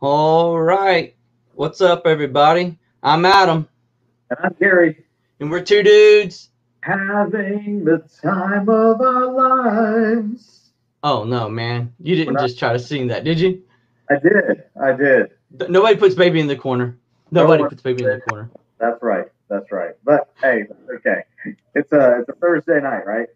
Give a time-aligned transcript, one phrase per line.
[0.00, 1.16] All right.
[1.54, 2.78] What's up, everybody?
[3.02, 3.66] I'm Adam,
[4.28, 5.04] And I'm Gary,
[5.40, 6.50] and we're two dudes.
[6.82, 10.70] having the time of our lives.
[11.02, 11.94] Oh, no, man.
[11.98, 13.62] You didn't not- just try to sing that, did you?
[14.10, 14.64] I did.
[14.80, 15.30] I did.
[15.70, 16.98] Nobody puts baby in the corner.
[17.30, 18.50] Nobody puts baby in the corner.
[18.78, 19.26] That's right.
[19.48, 19.94] That's right.
[20.04, 21.22] But hey, okay.
[21.74, 23.28] It's a it's a Thursday night, right?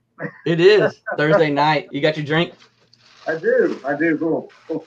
[0.45, 1.89] It is Thursday night.
[1.91, 2.53] You got your drink?
[3.27, 3.81] I do.
[3.87, 4.19] I do.
[4.19, 4.53] Cool.
[4.69, 4.87] cool.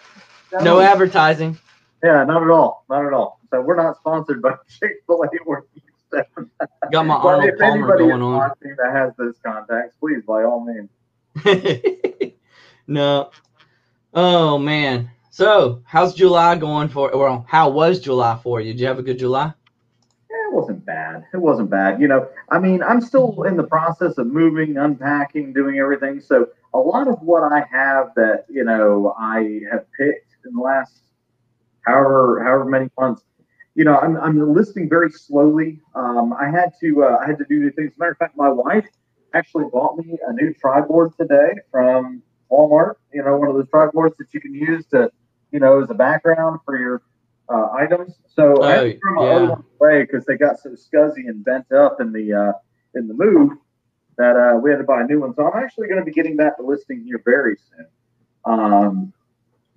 [0.62, 1.58] No advertising.
[2.04, 2.86] Yeah, not at all.
[2.90, 3.40] Not at all.
[3.50, 6.52] So we're not sponsored by Chick Fil A or Houston.
[6.92, 8.36] Got my Arnold if Palmer going on.
[8.38, 10.90] watching that has those contacts, please, by all means.
[12.88, 13.32] no.
[14.14, 15.10] Oh, man.
[15.32, 17.10] So, how's July going for?
[17.14, 18.74] Well, how was July for you?
[18.74, 19.48] Did you have a good July?
[19.48, 21.26] Eh, It wasn't bad.
[21.34, 22.00] It wasn't bad.
[22.00, 26.22] You know, I mean, I'm still in the process of moving, unpacking, doing everything.
[26.22, 30.62] So a lot of what I have that you know I have picked in the
[30.62, 31.04] last
[31.86, 33.24] however however many months,
[33.76, 35.80] you know, I'm I'm listing very slowly.
[35.96, 37.92] Um, I had to uh, I had to do new things.
[37.92, 38.88] As a matter of fact, my wife
[39.34, 42.22] actually bought me a new triboard today from
[42.52, 42.96] Walmart.
[43.14, 45.12] You know, one of those triboards that you can use to,
[45.52, 47.02] you know, as a background for your
[47.50, 48.16] uh, items.
[48.28, 49.36] So I had Oh, to throw my yeah.
[49.36, 52.54] other one away because they got so scuzzy and bent up in the uh,
[52.96, 53.52] in the move
[54.18, 55.34] that uh, we had to buy a new one.
[55.36, 57.88] So I'm actually going to be getting that listing here very soon.
[58.46, 59.14] Um,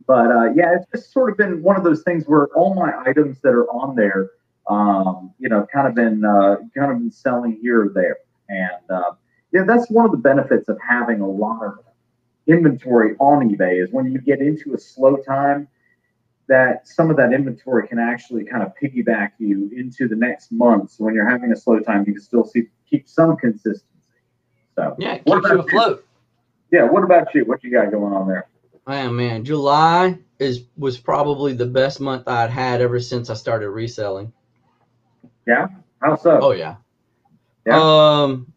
[0.07, 2.93] but uh, yeah, it's just sort of been one of those things where all my
[3.07, 4.31] items that are on there,
[4.69, 8.19] um, you know, kind of been uh, kind of been selling here or there,
[8.49, 9.13] and uh,
[9.53, 11.79] yeah, that's one of the benefits of having a lot of
[12.47, 15.69] inventory on eBay is when you get into a slow time,
[16.49, 20.91] that some of that inventory can actually kind of piggyback you into the next month.
[20.93, 23.85] So when you're having a slow time, you can still see keep some consistency.
[24.77, 25.61] So Yeah, keeps you about you?
[25.61, 26.07] afloat.
[26.71, 27.45] yeah, what about you?
[27.45, 28.47] What you got going on there?
[28.87, 33.71] Man, man, July is was probably the best month I'd had ever since I started
[33.71, 34.33] reselling.
[35.47, 35.69] Yeah.
[36.01, 36.39] How so?
[36.41, 36.77] Oh yeah.
[37.67, 37.81] Yeah.
[37.81, 38.53] Um,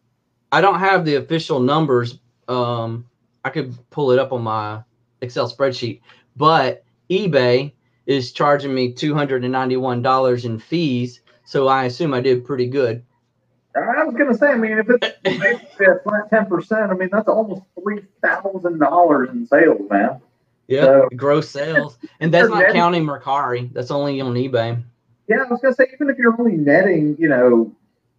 [0.52, 2.18] I don't have the official numbers.
[2.46, 3.06] Um,
[3.44, 4.82] I could pull it up on my
[5.20, 6.00] Excel spreadsheet,
[6.36, 7.72] but eBay
[8.06, 12.44] is charging me two hundred and ninety-one dollars in fees, so I assume I did
[12.44, 13.04] pretty good.
[13.76, 17.08] I was gonna say, I mean, if it's basically a flat ten percent, I mean
[17.10, 20.20] that's almost three thousand dollars in sales, man.
[20.70, 23.72] Yeah, So- gross sales, and that's not Net- counting Mercari.
[23.72, 24.80] That's only on eBay.
[25.26, 27.74] Yeah, I was gonna say, even if you're only netting, you know,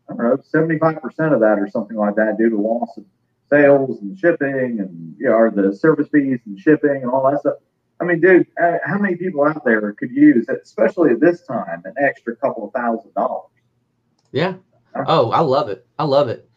[0.09, 2.97] I don't know, seventy five percent of that or something like that due to loss
[2.97, 3.06] of
[3.50, 7.40] sales and shipping and you know, or the service fees and shipping and all that
[7.40, 7.56] stuff.
[8.01, 11.84] I mean, dude, uh, how many people out there could use, especially at this time,
[11.85, 13.51] an extra couple of thousand dollars?
[14.31, 14.56] Yeah.
[15.07, 15.85] Oh, I love it.
[16.00, 16.50] I love it.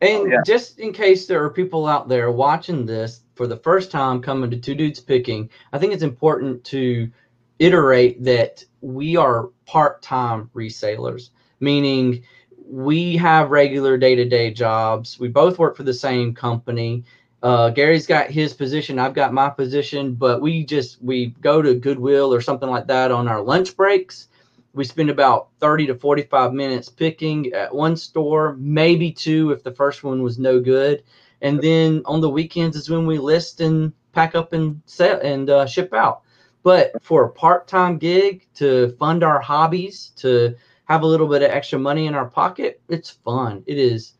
[0.00, 0.42] And yeah.
[0.46, 4.50] just in case there are people out there watching this for the first time coming
[4.50, 7.10] to Two Dudes Picking, I think it's important to
[7.58, 12.24] iterate that we are part time resellers, meaning
[12.66, 15.18] we have regular day to day jobs.
[15.18, 17.04] We both work for the same company.
[17.42, 21.74] Uh, Gary's got his position, I've got my position, but we just we go to
[21.74, 24.28] Goodwill or something like that on our lunch breaks
[24.74, 29.72] we spend about 30 to 45 minutes picking at one store maybe two if the
[29.72, 31.02] first one was no good
[31.42, 35.50] and then on the weekends is when we list and pack up and sell and
[35.50, 36.22] uh, ship out.
[36.62, 40.54] But for a part-time gig to fund our hobbies to
[40.84, 43.64] have a little bit of extra money in our pocket it's fun.
[43.66, 44.14] It is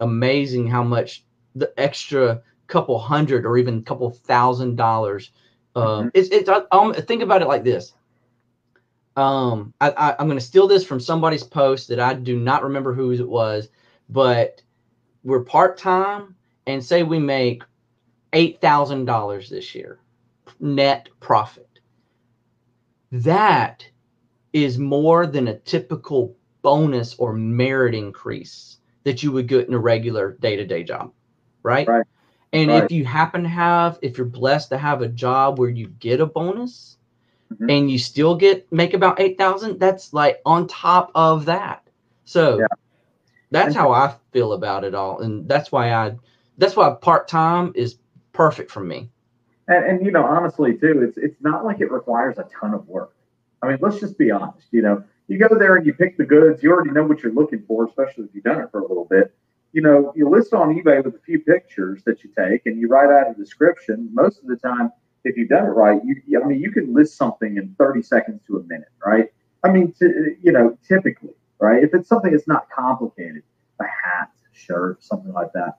[0.00, 1.24] amazing how much
[1.54, 5.32] the extra couple hundred or even couple thousand dollars
[5.74, 7.92] um, it's, it's um, think about it like this.
[9.16, 12.62] Um I, I i'm going to steal this from somebody's post that i do not
[12.62, 13.68] remember whose it was
[14.08, 14.62] but
[15.24, 16.36] we're part-time
[16.68, 17.64] and say we make
[18.34, 20.00] $8000 this year
[20.60, 21.68] net profit
[23.12, 23.86] that
[24.52, 29.78] is more than a typical bonus or merit increase that you would get in a
[29.78, 31.12] regular day-to-day job
[31.62, 32.06] right, Right.
[32.52, 32.84] and Right.
[32.84, 36.20] if you happen to have if you're blessed to have a job where you get
[36.20, 36.98] a bonus
[37.52, 37.70] Mhm.
[37.70, 41.86] and you still get make about 8000 that's like on top of that
[42.24, 42.66] so Yeah.
[43.50, 46.16] that's And- how i feel about it all and that's why i
[46.58, 47.96] that's why part-time is
[48.32, 49.10] perfect for me
[49.68, 52.86] And, and you know, honestly, too, it's it's not like it requires a ton of
[52.88, 53.14] work.
[53.62, 54.66] I mean, let's just be honest.
[54.70, 56.62] You know, you go there and you pick the goods.
[56.62, 59.04] You already know what you're looking for, especially if you've done it for a little
[59.04, 59.34] bit.
[59.72, 62.88] You know, you list on eBay with a few pictures that you take, and you
[62.88, 64.08] write out a description.
[64.12, 64.90] Most of the time,
[65.24, 68.40] if you've done it right, you I mean, you can list something in 30 seconds
[68.46, 69.26] to a minute, right?
[69.64, 71.82] I mean, to, you know, typically, right?
[71.82, 73.42] If it's something that's not complicated,
[73.80, 75.78] a hat, shirt, something like that.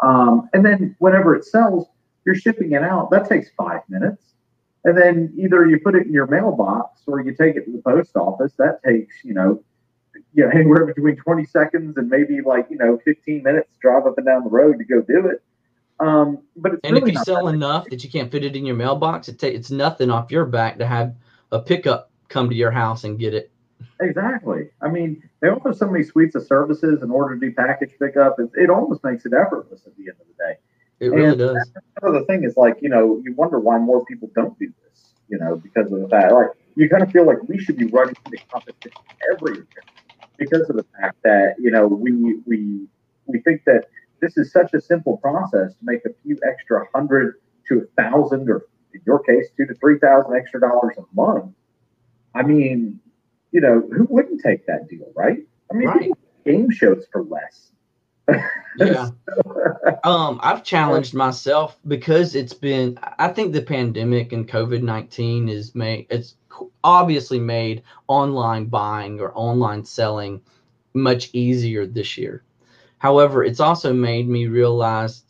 [0.00, 1.86] Um, and then whenever it sells,
[2.24, 3.10] you're shipping it out.
[3.10, 4.22] That takes five minutes.
[4.84, 7.82] and then either you put it in your mailbox or you take it to the
[7.82, 8.52] post office.
[8.58, 9.62] That takes, you know,
[10.32, 14.06] you know, anywhere between 20 seconds and maybe like, you know, 15 minutes to drive
[14.06, 15.42] up and down the road to go do it.
[15.98, 18.54] Um, but it's and really if you sell that enough that you can't fit it
[18.54, 21.14] in your mailbox, it ta- it's nothing off your back to have
[21.52, 23.50] a pickup come to your house and get it.
[24.00, 24.68] Exactly.
[24.82, 28.38] I mean, they offer so many suites of services in order to do package pickup.
[28.38, 30.58] It, it almost makes it effortless at the end of the day.
[31.00, 31.70] It really And- does.
[32.02, 35.38] Another thing is like, you know, you wonder why more people don't do this, you
[35.38, 38.14] know, because of the fact, like, you kind of feel like we should be running
[38.30, 39.00] the competition
[39.32, 39.66] everywhere
[40.36, 42.12] because of the fact that, you know, we,
[42.44, 42.86] we,
[43.24, 43.86] we think that
[44.20, 47.36] this is such a simple process to make a few extra hundred
[47.68, 51.54] to a thousand, or in your case, two to three thousand extra dollars a month.
[52.34, 53.00] I mean,
[53.56, 55.38] you know, who wouldn't take that deal, right?
[55.72, 56.10] I mean, Right.
[56.44, 57.72] game shows for less.
[58.78, 59.08] Yeah.
[60.04, 62.98] Um, I've challenged myself because it's been.
[63.18, 66.06] I think the pandemic and COVID nineteen is made.
[66.10, 66.34] It's
[66.84, 70.42] obviously made online buying or online selling
[70.92, 72.42] much easier this year.
[72.98, 75.22] However, it's also made me realize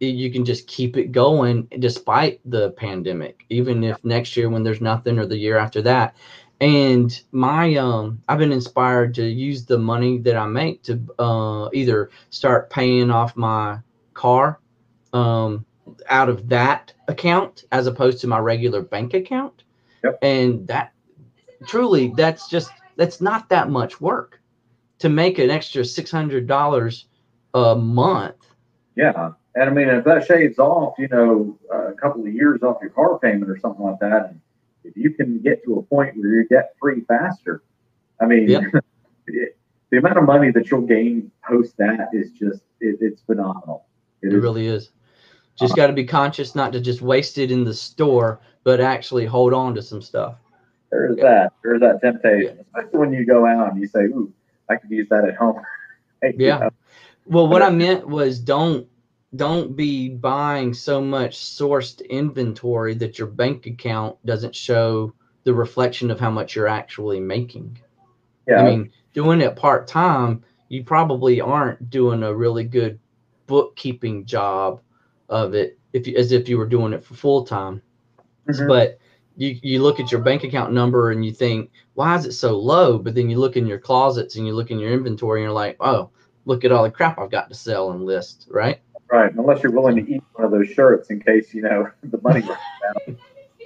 [0.00, 4.80] you can just keep it going despite the pandemic, even if next year when there's
[4.80, 6.16] nothing or the year after that.
[6.64, 11.68] And my um, I've been inspired to use the money that I make to uh,
[11.74, 13.80] either start paying off my
[14.14, 14.60] car
[15.12, 15.66] um,
[16.08, 19.64] out of that account as opposed to my regular bank account.
[20.04, 20.18] Yep.
[20.22, 20.94] And that
[21.66, 24.40] truly, that's just that's not that much work
[25.00, 27.08] to make an extra six hundred dollars
[27.52, 28.36] a month.
[28.96, 32.78] Yeah, and I mean, if that shaves off, you know, a couple of years off
[32.80, 34.40] your car payment or something like that, and
[34.84, 37.62] if you can get to a point where you're debt free faster,
[38.20, 38.60] I mean, Yeah.
[39.26, 39.56] it-
[39.90, 43.86] the amount of money that you'll gain post that is just it, it's phenomenal.
[44.22, 44.90] It is- really is.
[45.56, 49.24] Just got to be conscious not to just waste it in the store, but actually
[49.24, 50.34] hold on to some stuff.
[50.90, 51.52] There's that.
[51.62, 54.32] There's that temptation, especially when you go out and you say, "Ooh,
[54.68, 55.60] I could use that at home."
[56.22, 56.58] Hey, you Yeah.
[56.58, 56.70] know,
[57.26, 58.86] Well, what I meant was don't
[59.36, 65.12] don't be buying so much sourced inventory that your bank account doesn't show
[65.44, 67.78] the reflection of how much you're actually making.
[68.46, 68.60] yeah.
[68.60, 72.98] I mean, doing it part time, you probably aren't doing a really good
[73.46, 74.80] bookkeeping job
[75.28, 77.82] of it if you, as if you were doing it for full time.
[78.48, 78.68] Mhm.
[78.68, 78.98] But
[79.36, 82.58] you you look at your bank account number and you think, why is it so
[82.58, 82.98] low?
[82.98, 85.52] But then you look in your closets and you look in your inventory and you're
[85.52, 86.10] like, oh,
[86.44, 88.80] look at all the crap I've got to sell and list, right?
[89.14, 89.34] Right.
[89.34, 92.40] Unless you're willing to eat one of those shirts in case you know the money
[92.40, 92.58] runs
[92.88, 93.16] out.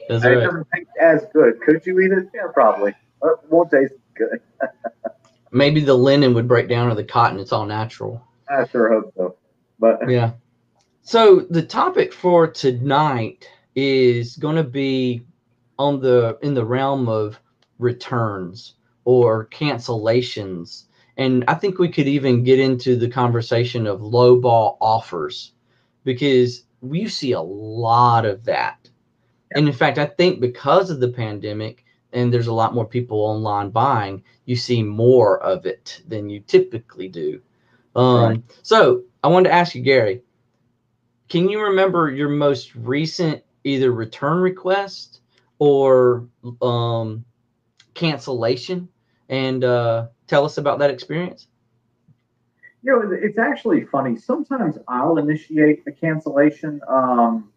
[0.09, 0.45] That's It right.
[0.45, 1.61] doesn't taste as good.
[1.61, 2.29] Could you eat it?
[2.35, 2.93] Yeah, probably.
[3.23, 4.41] It won't taste good.
[5.53, 7.39] Maybe the linen would break down or the cotton.
[7.41, 8.23] It's all natural.
[8.51, 9.37] I sure hope so.
[9.79, 10.33] But Yeah.
[11.03, 15.25] So the topic for tonight is going to be
[15.79, 17.41] on the in the realm of
[17.79, 18.75] returns
[19.05, 20.85] or cancellations.
[21.19, 25.53] And I think we could even get into the conversation of low ball offers
[26.05, 28.89] because we see a lot of that.
[29.53, 33.19] And in fact, I think because of the pandemic and there's a lot more people
[33.19, 37.41] online buying, you see more of it than you typically do.
[37.97, 38.43] Um, Right.
[38.63, 40.23] So I wanted to ask you, Gary,
[41.29, 45.21] can you remember your most recent either return request
[45.59, 46.29] or
[46.63, 47.25] um,
[47.95, 48.89] cancellation
[49.29, 51.49] and uh, tell us about that experience?
[52.83, 54.17] you know, it's actually funny.
[54.17, 56.81] Sometimes I'll initiate a cancellation.
[56.89, 57.51] Um,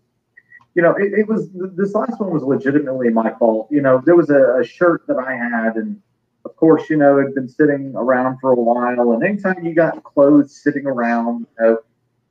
[0.74, 3.68] you know, it, it was this last one was legitimately my fault.
[3.70, 6.02] You know, there was a, a shirt that I had, and
[6.46, 9.12] of course, you know, it had been sitting around for a while.
[9.12, 11.78] And anytime you got clothes sitting around, you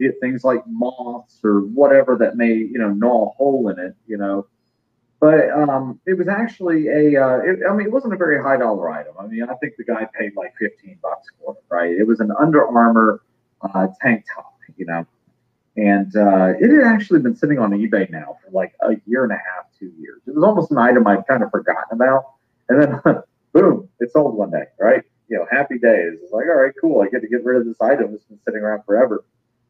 [0.01, 3.95] know, things like moths or whatever that may, you know, gnaw a hole in it,
[4.07, 4.47] you know.
[5.21, 8.57] But um, it was actually a, uh, it, I mean, it wasn't a very high
[8.57, 9.13] dollar item.
[9.19, 11.91] I mean, I think the guy paid like 15 bucks for it, right?
[11.91, 13.23] It was an Under Armour
[13.61, 15.07] uh, tank top, you know.
[15.77, 19.33] And uh, it had actually been sitting on eBay now for like a year and
[19.33, 20.23] a half, two years.
[20.27, 22.25] It was almost an item I'd kind of forgotten about.
[22.69, 23.01] And then,
[23.53, 25.03] boom, it sold one day, right?
[25.29, 26.19] You know, happy days.
[26.23, 27.03] It's like, all right, cool.
[27.03, 29.25] I get to get rid of this item that's been sitting around forever.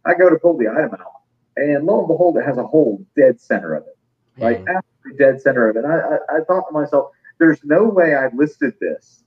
[0.04, 1.12] I go to pull the item out,
[1.56, 3.98] and lo and behold, it has a hole dead center of it,
[4.40, 5.84] like Man, absolutely dead center of it.
[5.84, 9.24] And I, I, I thought to myself, there's no way I listed this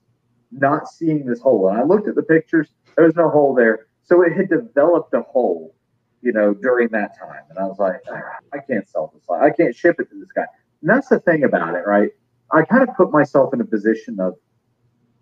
[0.58, 1.68] not seeing this hole.
[1.68, 3.86] And I looked at the pictures, there was no hole there.
[4.04, 5.74] So it had developed a hole,
[6.22, 7.42] you know, during that time.
[7.50, 9.24] And I was like, "Ah, I can't sell this.
[9.30, 10.46] I can't ship it to this guy.
[10.80, 12.10] And that's the thing about it, right?
[12.52, 14.34] I kind of put myself in a position of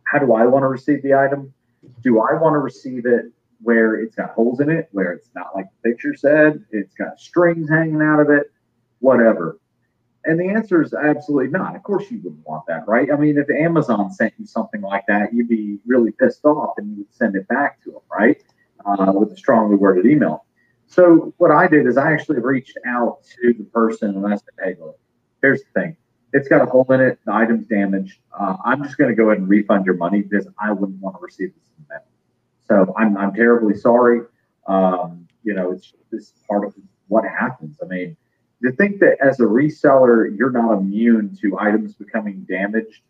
[0.05, 1.53] how do I want to receive the item?
[2.03, 3.27] Do I want to receive it
[3.63, 7.19] where it's got holes in it, where it's not like the picture said, it's got
[7.19, 8.51] strings hanging out of it,
[8.99, 9.59] whatever.
[10.25, 11.75] And the answer is absolutely not.
[11.75, 13.11] Of course, you wouldn't want that, right?
[13.13, 16.91] I mean, if Amazon sent you something like that, you'd be really pissed off and
[16.91, 18.41] you would send it back to them, right?
[18.85, 20.45] Uh, with a strongly worded email.
[20.87, 24.55] So what I did is I actually reached out to the person and I said,
[24.63, 24.99] "Hey, look,
[25.41, 25.97] here's the thing.
[26.33, 27.19] It's got a hole in it.
[27.25, 28.19] The item's damaged.
[28.39, 31.17] Uh, I'm just going to go ahead and refund your money because I wouldn't want
[31.17, 32.87] to receive this in the mail.
[32.87, 34.23] So I'm, I'm terribly sorry.
[34.67, 36.75] Um, you know, it's this part of
[37.09, 37.79] what happens.
[37.83, 38.17] I mean,
[38.63, 43.03] to think that as a reseller you're not immune to items becoming damaged,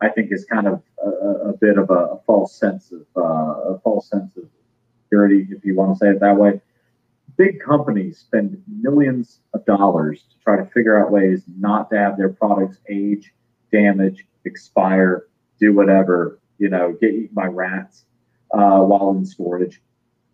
[0.00, 1.08] I think is kind of a,
[1.50, 4.44] a bit of a, false sense of uh, a false sense of
[5.04, 6.60] security, if you want to say it that way.
[7.36, 12.16] Big companies spend millions of dollars to try to figure out ways not to have
[12.16, 13.32] their products age,
[13.72, 15.26] damage, expire,
[15.60, 18.04] do whatever, you know, get eaten by rats
[18.52, 19.80] uh, while in storage.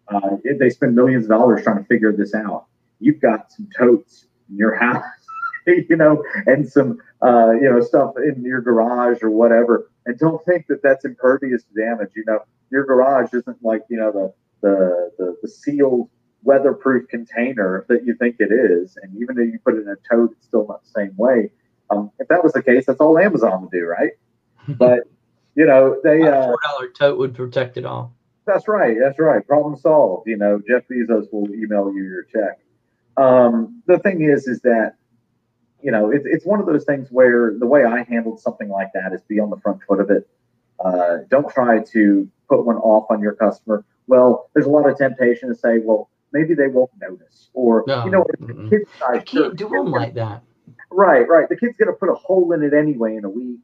[0.09, 2.67] Uh, they spend millions of dollars trying to figure this out.
[3.01, 5.05] You've got some totes in your house,
[5.67, 9.91] you know, and some, uh, you know, stuff in your garage or whatever.
[10.07, 12.11] And don't think that that's impervious to damage.
[12.15, 12.41] You know,
[12.71, 16.09] your garage isn't like, you know, the, the, the, the sealed
[16.45, 18.97] weatherproof container that you think it is.
[19.03, 21.51] And even though you put it in a tote, it's still not the same way.
[21.91, 24.13] Um, if that was the case, that's all Amazon would do, right?
[24.79, 25.01] But
[25.57, 28.15] you know, they uh, four dollar tote would protect it all.
[28.47, 28.97] That's right.
[28.99, 29.47] That's right.
[29.47, 30.29] Problem solved.
[30.29, 32.61] You know, Jeff Bezos will email you your check.
[33.17, 34.95] Um, the thing is, is that
[35.83, 38.93] you know, it's it's one of those things where the way I handled something like
[38.95, 40.29] that is be on the front foot of it.
[40.83, 43.85] Uh, don't try to put one off on your customer.
[44.07, 48.05] Well, there's a lot of temptation to say, well, maybe they won't notice, or no,
[48.05, 48.69] you know, mm-hmm.
[48.69, 50.43] kids I can't do them like that.
[50.91, 51.49] Right, right.
[51.49, 53.61] The kid's gonna put a hole in it anyway in a week,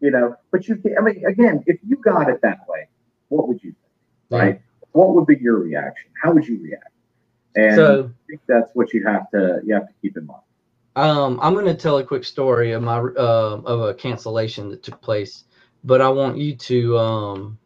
[0.00, 0.36] you know.
[0.50, 2.88] But you, I mean, again, if you got it that way,
[3.28, 4.42] what would you think?
[4.42, 4.62] Right?
[4.92, 6.10] What would be your reaction?
[6.22, 6.91] How would you react?
[7.54, 10.42] And so, I think that's what you have to you have to keep in mind.
[10.94, 14.82] Um, I'm going to tell a quick story of my uh, of a cancellation that
[14.82, 15.44] took place,
[15.84, 17.58] but I want you to um,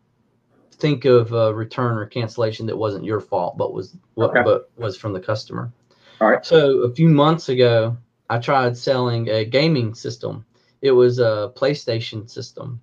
[0.73, 4.43] think of a return or cancellation that wasn't your fault, but was okay.
[4.45, 5.73] but was from the customer.
[6.21, 6.45] All right.
[6.45, 7.97] So a few months ago,
[8.31, 10.45] I tried selling a gaming system.
[10.83, 12.81] It was a PlayStation system,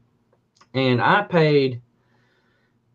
[0.74, 1.82] and I paid.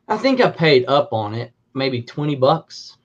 [0.06, 2.98] I think I paid up on it, maybe twenty bucks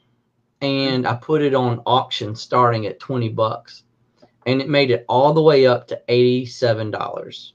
[0.63, 3.83] and I put it on auction starting at 20 bucks.
[4.45, 7.51] And it made it all the way up to $87.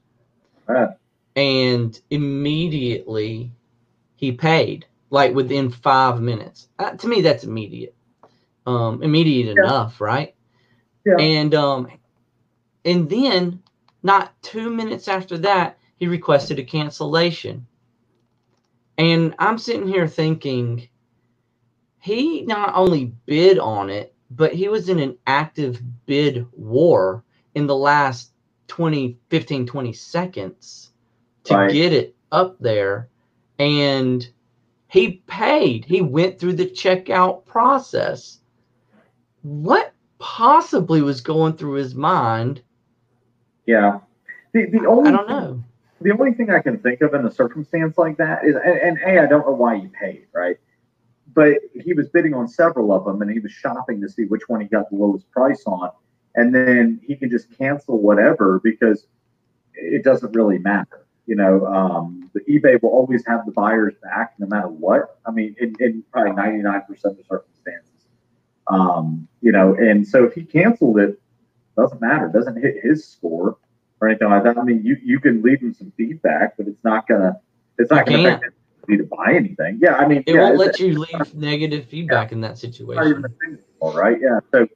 [0.69, 0.95] Wow.
[1.35, 3.51] And immediately
[4.17, 6.69] he paid, like within five minutes.
[6.79, 7.95] Uh, to me, that's immediate.
[8.67, 9.65] Um, immediate yeah.
[9.65, 10.35] enough, right?
[11.07, 11.17] Yeah.
[11.19, 11.91] And um,
[12.85, 13.63] and then
[14.03, 17.67] not two minutes after that, he requested a cancellation.
[18.99, 20.89] And I'm sitting here thinking,
[22.09, 27.23] he not only bid on it, but he was in an active bid war
[27.55, 28.33] in the last
[28.69, 30.91] 20, 15, 20 seconds
[31.45, 31.71] to right.
[31.71, 33.11] get it up there.
[33.59, 34.27] And
[34.89, 35.85] he paid.
[35.85, 38.39] He went through the checkout process.
[39.43, 42.63] What possibly was going through his mind?
[43.67, 44.01] Yeah.
[44.53, 45.65] The, the only I don't know.
[46.01, 48.99] The only thing I can think of in a circumstance like that is, and, and
[49.05, 50.59] A, I don't know why you paid, right?
[51.39, 54.49] But he was bidding on several of them and he was shopping to see which
[54.49, 55.89] one he got the lowest price on.
[56.35, 59.07] And then he can just cancel whatever because
[59.73, 61.07] it doesn't really matter.
[61.27, 65.21] You know, um, the eBay will always have the buyers back no matter what.
[65.25, 68.09] I mean, in, in probably 99% of circumstances.
[68.67, 71.21] Um, you know, and so if he canceled it,
[71.77, 72.27] doesn't matter.
[72.27, 73.59] It doesn't hit his score
[74.01, 74.59] or anything like that.
[74.59, 77.37] I mean, you, you can leave him some feedback, but it's not gonna
[77.79, 78.55] it's not gonna affect
[78.87, 79.79] to buy anything.
[79.81, 83.25] Yeah, I mean, it yeah, won't let you leave negative feedback yeah, in that situation.
[83.81, 84.41] All right, yeah.
[84.51, 84.67] So,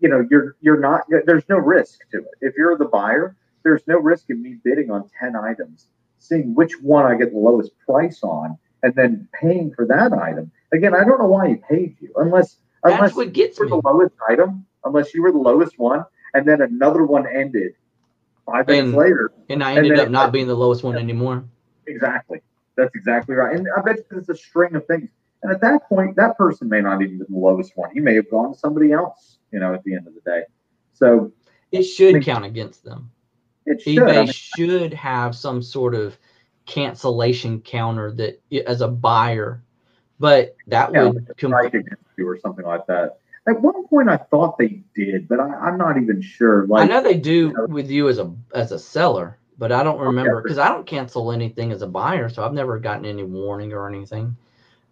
[0.00, 1.02] you know, you're you're not.
[1.26, 2.34] There's no risk to it.
[2.40, 5.86] If you're the buyer, there's no risk in me bidding on ten items,
[6.18, 10.50] seeing which one I get the lowest price on, and then paying for that item.
[10.72, 13.76] Again, I don't know why he paid you, unless That's unless what gets you were
[13.76, 13.80] me.
[13.82, 17.74] the lowest item, unless you were the lowest one, and then another one ended
[18.44, 21.44] five minutes later, and I ended and up not being the lowest one anymore.
[21.86, 22.40] Exactly.
[22.76, 23.56] That's exactly right.
[23.56, 25.08] And I bet you it's a string of things.
[25.42, 27.90] And at that point, that person may not even be the lowest one.
[27.92, 30.42] He may have gone to somebody else, you know, at the end of the day.
[30.94, 31.32] So
[31.70, 33.10] it should I mean, count against them.
[33.66, 33.96] It should.
[33.96, 36.16] eBay I mean, should have some sort of
[36.66, 39.62] cancellation counter that as a buyer,
[40.18, 43.18] but that yeah, would strike against you or something like that.
[43.46, 46.66] At one point, I thought they did, but I, am not even sure.
[46.66, 49.72] Like, I know they do you know, with you as a as a seller but
[49.72, 53.04] I don't remember because I don't cancel anything as a buyer, so I've never gotten
[53.06, 54.36] any warning or anything.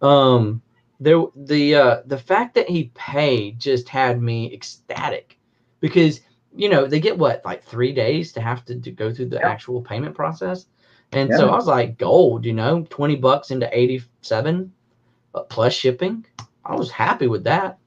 [0.01, 0.61] Um,
[0.99, 5.37] there the uh, the fact that he paid just had me ecstatic
[5.79, 6.21] because
[6.55, 9.37] you know, they get what like three days to have to, to go through the
[9.37, 9.49] Yeah.
[9.49, 10.67] actual payment process.
[11.11, 14.71] And so I was like, gold, you know, 20 bucks into 87
[15.35, 16.25] uh, plus shipping.
[16.65, 17.77] I was happy with that.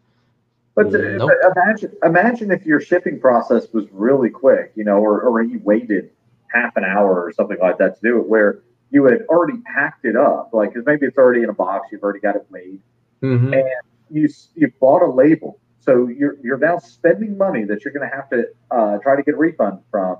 [0.76, 1.32] But, Nope.
[1.42, 5.60] but imagine, imagine if your shipping process was really quick, you know, or, or you
[5.64, 6.10] waited
[6.52, 8.60] half an hour or something like that to do it, where
[8.90, 12.02] you had already packed it up, like 'cause maybe it's already in a box, you've
[12.02, 12.80] already got it weighed,
[13.20, 13.64] hmm and
[14.10, 18.14] you you bought a label, so you're you're now spending money that you're going to
[18.14, 20.18] have to uh, try to get a refund from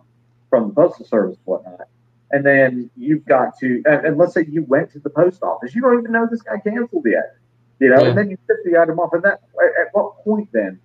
[0.51, 1.87] from the postal service and whatnot,
[2.33, 5.75] and then you've got to, and, and let's say you went to the post office,
[5.75, 7.37] you don't even know this guy canceled yet,
[7.79, 8.09] you know, Yeah.
[8.09, 10.81] and then you ship the item off, and that at, at what point then,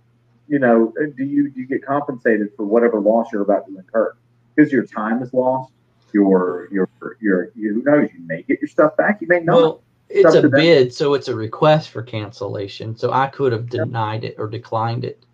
[0.48, 4.14] you know, do you do you get compensated for whatever loss you're about to incur?
[4.54, 5.72] Because your time is lost.
[6.12, 6.88] Your your
[7.20, 8.08] your you, who knows?
[8.12, 9.20] You may get your stuff back.
[9.20, 9.56] You may not.
[9.56, 12.96] Well, it's a bid, so it's a request for cancellation.
[12.96, 15.24] So I could have denied it or declined it.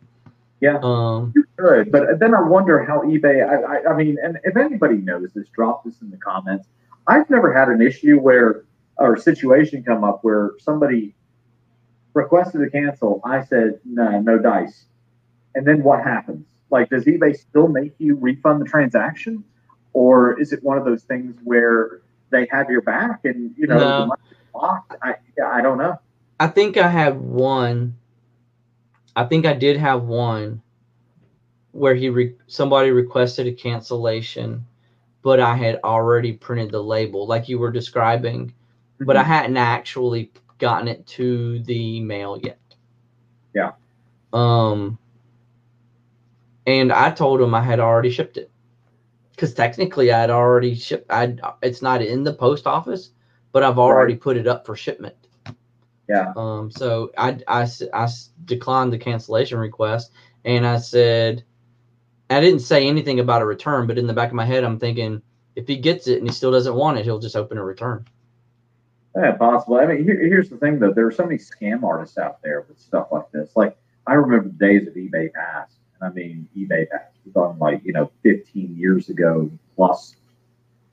[0.61, 0.79] Yeah.
[0.83, 3.49] Um, You could, but then I wonder how eBay.
[3.49, 6.69] I, I, I mean, and if anybody knows this, drop this in the comments.
[7.07, 8.65] I've never had an issue where
[8.99, 11.15] or situation come up where somebody
[12.15, 13.21] requested to cancel.
[13.25, 14.85] I said no, no dice,
[15.55, 16.47] and then what happens?
[16.71, 19.45] Like, does eBay still make you refund the transaction,
[19.93, 23.79] or is it one of those things where they have your back and you know
[23.79, 24.01] No.
[24.01, 24.95] the money's locked?
[25.03, 25.99] I yeah, I don't know.
[26.41, 27.97] I think I had one.
[29.17, 30.63] I think I did have one
[31.73, 34.67] where he re- somebody requested a cancellation,
[35.23, 38.53] but I had already printed the label, like you were describing,
[39.01, 42.59] but I hadn't actually gotten it to the mail yet.
[43.55, 43.73] Yeah.
[44.33, 44.99] Um.
[46.69, 48.51] And I told him I had already shipped it,
[49.31, 51.11] because technically I had already shipped.
[51.11, 53.09] I it's not in the post office,
[53.53, 55.17] but I've already put it up for shipment.
[56.11, 56.35] yeah.
[56.37, 58.09] Um, so I, I I
[58.45, 60.13] declined the cancellation request
[60.45, 61.43] and I said,
[62.29, 64.79] I didn't say anything about a return, but in the back of my head, I'm
[64.79, 65.23] thinking
[65.57, 68.07] if he gets it and he still doesn't want it, he'll just open a return.
[69.17, 69.79] Yeah, possible.
[69.79, 70.93] I mean, here, here's the thing, though.
[70.93, 73.57] There are so many scam artists out there with stuff like this.
[73.57, 73.77] Like,
[74.07, 75.78] I remember the days of eBay Pass.
[76.01, 76.87] And I mean, eBay
[77.25, 80.17] was on like, you know, 15 years ago plus.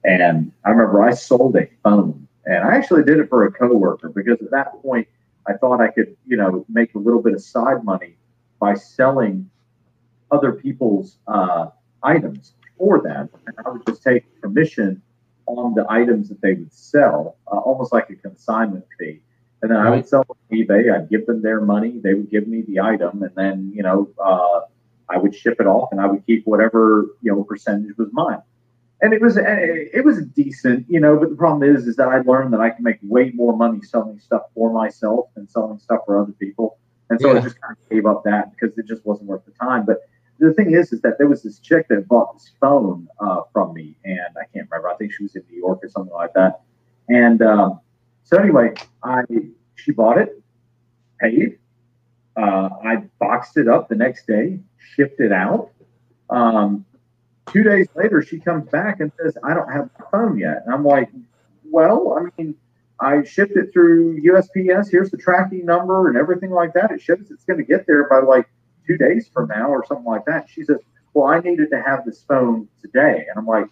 [0.04, 2.28] And I remember I sold a phone.
[2.46, 5.08] And I actually did it for a coworker because at that point,
[5.48, 8.16] I thought I could, you know, make a little bit of side money
[8.60, 9.50] by selling
[10.32, 11.68] other people's uh,
[12.04, 13.30] items for them.
[13.48, 15.02] And I would just take commission
[15.48, 19.22] on the items that they would sell, uh, almost like a consignment fee.
[19.62, 20.94] And then I would sell on eBay.
[20.94, 22.00] I'd give them their money.
[22.04, 24.62] They would give me the item, and then you know uh,
[25.10, 28.42] I would ship it off, and I would keep whatever you know percentage was mine.
[29.02, 31.18] And it was it was decent, you know.
[31.18, 33.82] But the problem is, is that I learned that I can make way more money
[33.82, 36.78] selling stuff for myself than selling stuff for other people.
[37.10, 39.52] And so I just kind of gave up that because it just wasn't worth the
[39.52, 39.86] time.
[39.86, 40.00] But
[40.40, 43.74] the thing is, is that there was this chick that bought this phone uh, from
[43.74, 44.90] me, and I can't remember.
[44.90, 46.62] I think she was in New York or something like that.
[47.10, 47.80] And um,
[48.24, 49.22] so anyway, I
[49.76, 50.42] she bought it,
[51.20, 51.60] paid.
[52.36, 55.72] Uh, I boxed it up the next day, shipped it out.
[56.30, 56.86] Um,
[57.52, 60.74] two days later, she comes back and says, "I don't have my phone yet." And
[60.74, 61.10] I'm like,
[61.70, 62.56] "Well, I mean."
[62.98, 64.90] I shipped it through USPS.
[64.90, 66.92] Here's the tracking number and everything like that.
[66.92, 68.48] It shows it's going to get there by like
[68.88, 70.50] two days from now or something like that.
[70.50, 70.78] She says,
[71.14, 73.26] Well, I needed to have this phone today.
[73.30, 73.68] And I'm like,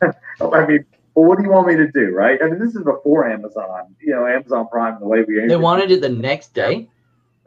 [0.40, 2.10] I mean, well, what do you want me to do?
[2.10, 2.40] Right.
[2.42, 5.90] I mean, this is before Amazon, you know, Amazon Prime, the way we They wanted
[5.90, 6.88] it the next day.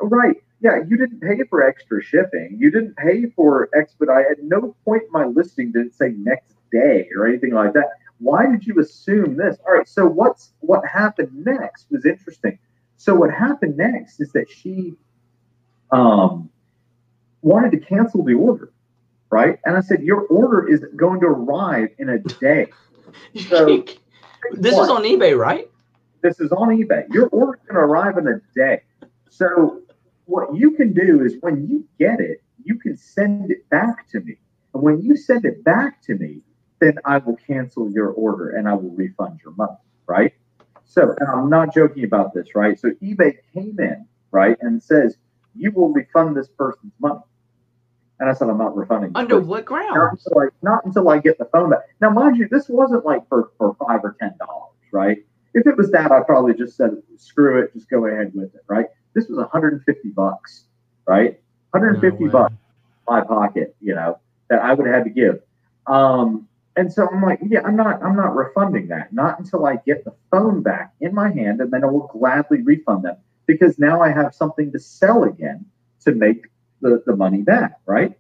[0.02, 0.38] Right.
[0.62, 0.80] Yeah.
[0.88, 2.58] You didn't pay for extra shipping.
[2.60, 4.26] You didn't pay for expedite.
[4.32, 7.90] At no point in my listing did it say next day or anything like that.
[8.20, 9.58] Why did you assume this?
[9.66, 9.88] All right.
[9.88, 12.60] So what's what happened next was interesting.
[12.98, 14.94] So what happened next is that she
[15.92, 16.50] um,
[17.42, 18.72] wanted to cancel the order,
[19.30, 19.58] right?
[19.66, 22.68] And I said, your order is going to arrive in a day.
[23.48, 23.66] So-
[24.54, 25.70] this is on eBay, right?
[26.22, 27.12] This is on eBay.
[27.14, 28.82] Your order's going to arrive in a day.
[29.30, 29.82] So
[30.30, 34.20] what you can do is when you get it, you can send it back to
[34.22, 34.38] me.
[34.74, 36.42] And when you send it back to me,
[36.80, 40.34] then I will cancel your order and I will refund your money, right?
[40.86, 42.80] So, and I'm not joking about this, right?
[42.80, 45.18] So eBay came in, right, and says,
[45.56, 47.22] you will refund this person's money.
[48.20, 49.12] And I said, I'm not refunding.
[49.15, 50.26] Under person what not grounds?
[50.26, 51.80] until I not until I get the phone back.
[52.02, 55.18] Now, mind you, this wasn't like for, for five or ten dollars, right?
[55.54, 58.62] If it was that, I probably just said, screw it, just go ahead with it,
[58.68, 58.86] right?
[59.13, 60.65] This was 150 bucks,
[61.06, 61.39] right?
[61.72, 62.54] 150 No bucks
[63.10, 64.19] my pocket, you know,
[64.50, 65.41] that I would have had to give.
[65.88, 69.78] Um, and so I'm like, yeah, I'm not, I'm not refunding that, not until I
[69.86, 73.17] get the phone back in my hand, and then I will gladly refund them
[73.48, 75.65] because now I have something to sell again
[76.06, 76.45] to make
[76.82, 78.17] the, the money back, right?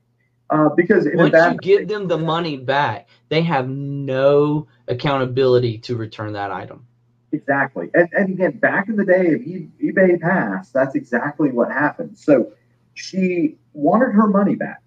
[0.49, 6.33] Uh, because Once you give them the money back, they have no accountability to return
[6.33, 6.87] that item.
[7.31, 7.89] Exactly.
[7.93, 12.17] And, and again, back in the day of eBay Pass, that's exactly what happened.
[12.17, 12.51] So
[12.95, 14.81] she wanted her money back.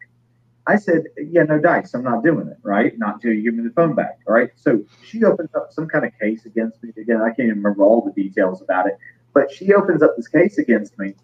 [0.66, 1.94] I said, Yeah, no dice.
[1.94, 2.96] I'm not doing it, right?
[2.98, 4.18] Not until you give me the phone back.
[4.26, 4.50] All right.
[4.56, 6.92] So she opens up some kind of case against me.
[6.96, 8.96] Again, I can't even remember all the details about it,
[9.34, 11.14] but she opens up this case against me.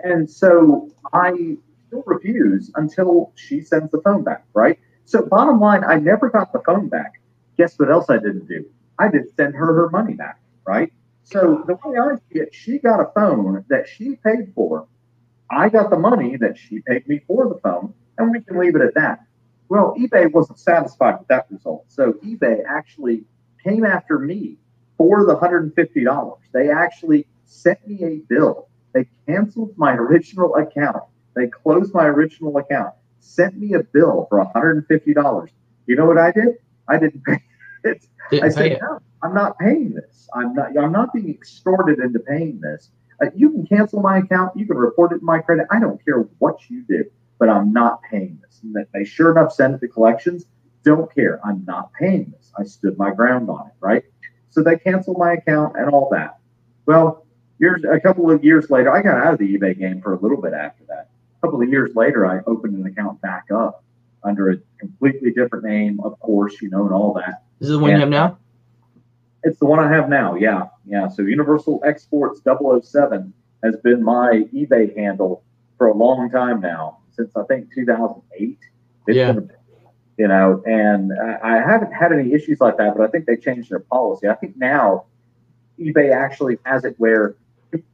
[0.00, 1.56] And so I
[1.88, 4.78] still refuse until she sends the phone back, right?
[5.04, 7.20] So bottom line, I never got the phone back.
[7.56, 8.64] Guess what else I didn't do?
[8.98, 10.92] I didn't send her her money back, right?
[11.24, 14.86] So the way I see it, she got a phone that she paid for.
[15.50, 18.76] I got the money that she paid me for the phone, and we can leave
[18.76, 19.24] it at that.
[19.70, 21.84] Well, eBay wasn't satisfied with that result.
[21.88, 23.24] So eBay actually
[23.64, 24.58] came after me
[24.96, 26.38] for the $150.
[26.52, 28.68] They actually sent me a bill.
[28.92, 31.02] They canceled my original account.
[31.34, 35.48] They closed my original account, sent me a bill for $150.
[35.86, 36.56] You know what I did?
[36.88, 37.40] I didn't pay
[37.84, 38.06] it.
[38.30, 40.28] Didn't I said, no, I'm not paying this.
[40.34, 40.76] I'm not.
[40.78, 42.90] I'm not being extorted into paying this.
[43.20, 44.56] Uh, you can cancel my account.
[44.56, 45.66] You can report it to my credit.
[45.70, 47.04] I don't care what you do,
[47.38, 48.60] but I'm not paying this.
[48.62, 50.46] And they sure enough send it to collections.
[50.84, 51.40] Don't care.
[51.44, 52.52] I'm not paying this.
[52.58, 53.72] I stood my ground on it.
[53.80, 54.04] Right.
[54.50, 56.38] So they canceled my account and all that.
[56.86, 57.26] Well,
[57.58, 60.18] years a couple of years later, I got out of the eBay game for a
[60.20, 61.10] little bit after that.
[61.38, 63.84] A couple of years later, I opened an account back up
[64.22, 67.44] under a completely different name, of course, you know, and all that.
[67.60, 68.38] This is the one you have now?
[69.44, 70.34] It's the one I have now.
[70.34, 70.68] Yeah.
[70.86, 71.08] Yeah.
[71.08, 75.42] So Universal Exports 007 has been my eBay handle
[75.76, 78.58] for a long time now, since I think 2008.
[79.06, 79.32] It's Yeah.
[79.32, 79.50] been,
[80.16, 83.36] you know, and I I haven't had any issues like that, but I think they
[83.36, 84.28] changed their policy.
[84.28, 85.04] I think now
[85.78, 87.36] eBay actually has it where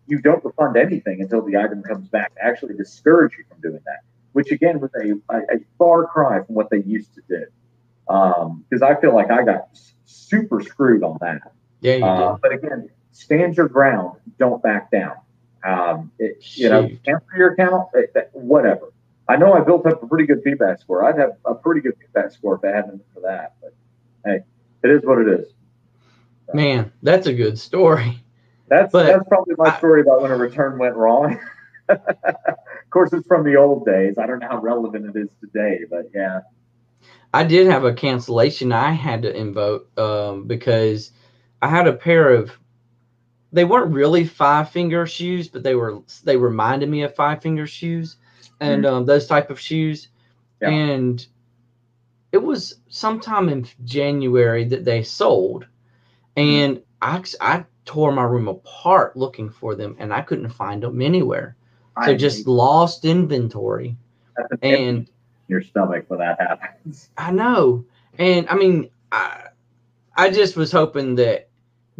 [0.06, 2.32] you don't refund anything until the item comes back.
[2.34, 4.00] They actually discourage you from doing that,
[4.32, 7.44] which again was a, a far cry from what they used to do.
[8.06, 11.52] Because I feel like I got s- super screwed on that.
[11.80, 12.40] Yeah, you Uh, did.
[12.42, 14.18] but again, stand your ground.
[14.38, 15.16] Don't back down.
[15.64, 17.88] Um, it, you know, cancel your account.
[17.94, 18.92] it- that- whatever.
[19.28, 21.02] I know I built up a pretty good feedback score.
[21.04, 23.54] I'd have a pretty good feedback score if it hadn't for that.
[23.62, 23.72] But
[24.26, 24.40] hey,
[24.82, 25.46] it is what it is.
[26.52, 28.20] Man, that's a good story.
[28.68, 31.38] That's But that's probably my I- story about when a return went wrong.
[31.88, 32.00] of
[32.90, 34.18] course, it's from the old days.
[34.18, 36.40] I don't know how relevant it is today, but yeah.
[37.34, 41.10] I did have a cancellation I had to invoke um, because
[41.60, 42.52] I had a pair of
[43.52, 47.66] they weren't really five finger shoes, but they were they reminded me of five finger
[47.66, 48.18] shoes
[48.60, 50.08] and um, those type of shoes.
[50.62, 50.68] Yeah.
[50.70, 51.26] And
[52.30, 55.66] it was sometime in January that they sold,
[56.36, 61.02] and I I tore my room apart looking for them, and I couldn't find them
[61.02, 61.56] anywhere.
[62.04, 63.96] So just lost inventory,
[64.36, 65.10] that's an empty and
[65.48, 67.10] your stomach when that happens.
[67.18, 67.84] I know.
[68.18, 69.48] And I mean, I
[70.16, 71.48] I just was hoping that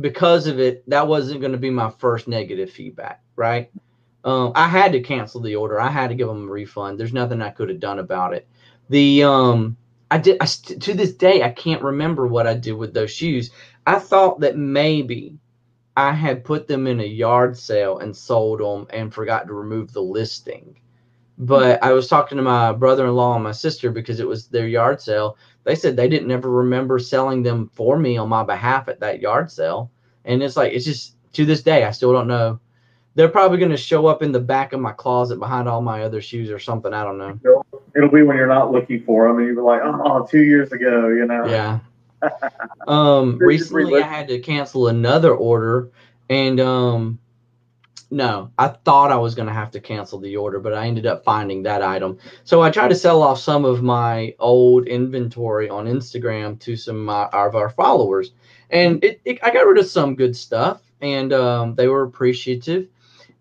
[0.01, 3.71] because of it, that wasn't going to be my first negative feedback, right?
[4.25, 5.81] Um, I had to cancel the order.
[5.81, 6.99] I had to give them a refund.
[6.99, 8.49] There's nothing I could have done about it.
[8.89, 9.77] The um,
[10.11, 10.39] I did.
[10.41, 13.51] I st- to this day, I can't remember what I did with those shoes.
[13.87, 15.39] I thought that maybe
[15.97, 19.93] I had put them in a yard sale and sold them and forgot to remove
[19.93, 20.77] the listing.
[21.37, 25.01] But I was talking to my brother-in-law and my sister because it was their yard
[25.01, 25.37] sale.
[25.65, 29.21] They said they didn't ever remember selling them for me on my behalf at that
[29.21, 29.91] yard sale.
[30.25, 32.61] And it's like it's just to this day I still don't know.
[33.17, 36.03] They're probably going to show up in the back of my closet behind all my
[36.03, 36.93] other shoes or something.
[36.93, 37.63] I don't know.
[37.95, 41.09] It'll be when you're not looking for them, and you're like, oh, two years ago,
[41.09, 41.47] you know.
[41.47, 41.79] Yeah.
[42.89, 45.91] Um, recently I had to cancel another order,
[46.29, 47.19] and um,
[48.15, 51.05] no, I thought I was going to have to cancel the order, but I ended
[51.05, 52.19] up finding that item.
[52.45, 57.09] So I tried to sell off some of my old inventory on Instagram to some
[57.09, 58.33] of, our followers,
[58.71, 62.87] and it, it, I got rid of some good stuff, and um, they were appreciative.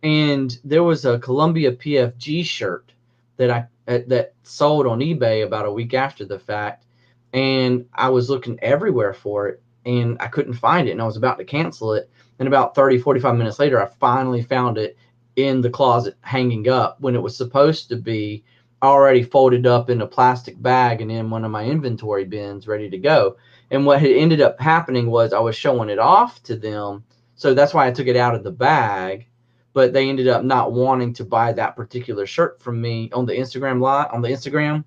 [0.01, 2.91] And there was a Columbia PFG shirt
[3.37, 6.85] that I uh, that sold on eBay about a week after the fact,
[7.31, 11.17] and I was looking everywhere for it, and I couldn't find it, and I was
[11.17, 12.09] about to cancel it.
[12.39, 14.97] And about 30, 45 minutes later, I finally found it
[15.35, 18.43] in the closet hanging up when it was supposed to be
[18.83, 22.89] already folded up in a plastic bag and in one of my inventory bins ready
[22.89, 23.37] to go.
[23.71, 27.03] And what had ended up happening was I was showing it off to them.
[27.35, 29.27] So that's why I took it out of the bag.
[29.71, 33.33] But they ended up not wanting to buy that particular shirt from me on the
[33.33, 34.83] Instagram lot on the Instagram.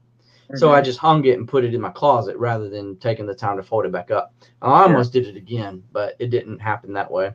[0.54, 3.35] So I just hung it and put it in my closet rather than taking the
[3.35, 4.32] time to fold it back up.
[4.62, 7.32] I almost did it again, but it didn't happen that way.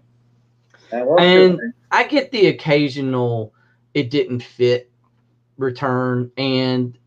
[0.92, 1.72] That and- good.
[1.92, 3.54] I get the occasional
[3.94, 4.90] it didn't fit
[5.58, 6.98] return and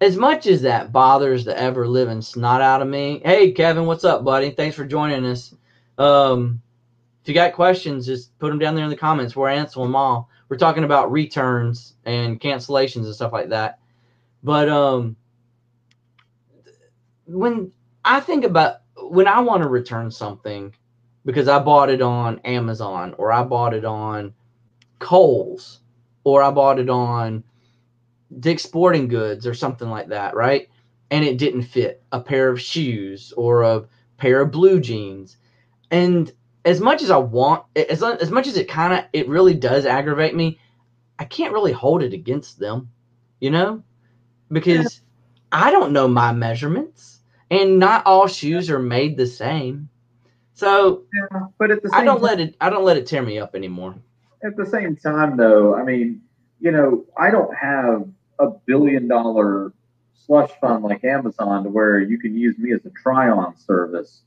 [0.00, 3.20] as much as that bothers the ever living snot out of me.
[3.24, 4.50] Hey, Kevin, what's up, buddy?
[4.50, 5.54] Thanks for joining us.
[5.96, 6.60] Um,
[7.22, 9.36] if you got questions, just put them down there in the comments.
[9.36, 10.28] We're answering them all.
[10.48, 13.78] We're talking about returns and cancellations and stuff like that.
[14.42, 15.14] But um,
[17.26, 17.72] when
[18.04, 20.74] I think about when I want to return something
[21.24, 24.34] because I bought it on Amazon or I bought it on
[24.98, 25.80] Kohl's
[26.24, 27.44] or I bought it on
[28.40, 30.68] Dick's Sporting Goods or something like that, right?
[31.10, 33.84] And it didn't fit a pair of shoes or a
[34.16, 35.36] pair of blue jeans.
[35.90, 36.32] And
[36.64, 39.84] as much as I want, as, as much as it kind of, it really does
[39.84, 40.58] aggravate me,
[41.18, 42.90] I can't really hold it against them,
[43.40, 43.82] you know?
[44.50, 45.00] Because
[45.52, 49.88] I don't know my measurements and not all shoes are made the same.
[50.54, 53.06] So, yeah, but at the same I don't time, let it, I don't let it
[53.06, 53.94] tear me up anymore.
[54.44, 56.22] at the same time, though, I mean,
[56.60, 59.72] you know, I don't have a billion dollar
[60.14, 64.22] slush fund like Amazon to where you can use me as a try on service.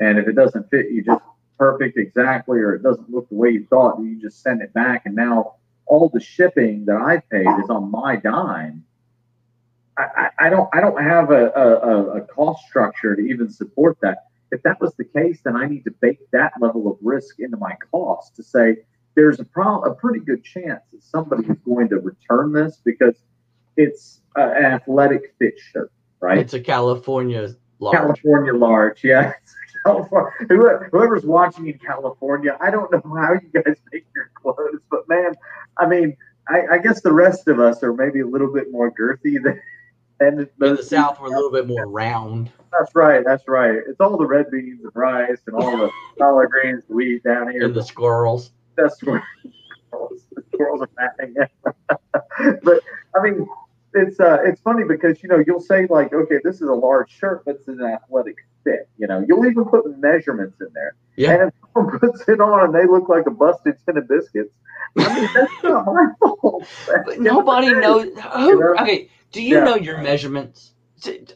[0.00, 1.22] And if it doesn't fit you just
[1.58, 5.06] perfect exactly, or it doesn't look the way you thought, you just send it back.
[5.06, 5.56] And now
[5.86, 8.84] all the shipping that I paid is on my dime.
[9.98, 14.26] I, I, don't I don't have a, a, a cost structure to even support that.
[14.50, 17.56] If that was the case, then I need to bake that level of risk into
[17.56, 18.76] my cost to say
[19.14, 23.16] there's a pro- a pretty good chance that somebody is going to return this because
[23.76, 26.38] it's uh, an athletic fit shirt, right?
[26.38, 27.96] It's a California large.
[27.96, 29.32] California large, yeah.
[29.84, 30.30] California.
[30.90, 35.34] Whoever's watching in California, I don't know how you guys make your clothes, but man,
[35.76, 36.16] I mean,
[36.48, 39.60] I, I guess the rest of us are maybe a little bit more girthy than.
[40.18, 42.50] Than In the South, we're a little bit more round.
[42.70, 43.22] That's right.
[43.24, 43.78] That's right.
[43.86, 47.50] It's all the red beans and rice and all the collard greens we eat down
[47.50, 47.64] here.
[47.64, 48.52] And the squirrels.
[48.76, 49.22] That's where
[49.92, 51.36] the squirrels are fattening.
[52.62, 52.80] but
[53.14, 53.46] I mean,
[53.94, 57.10] it's uh, it's funny because you know you'll say like, okay, this is a large
[57.10, 58.88] shirt, but it's an athletic fit.
[58.96, 60.94] You know, you'll even put measurements in there.
[61.16, 61.32] Yeah.
[61.32, 64.54] And if someone puts it on and they look like a busted tin of biscuits,
[64.96, 66.66] I mean, that's not my fault.
[66.86, 68.08] But nobody knows.
[68.34, 69.64] Who, okay, do you Yeah.
[69.64, 70.74] know your measurements?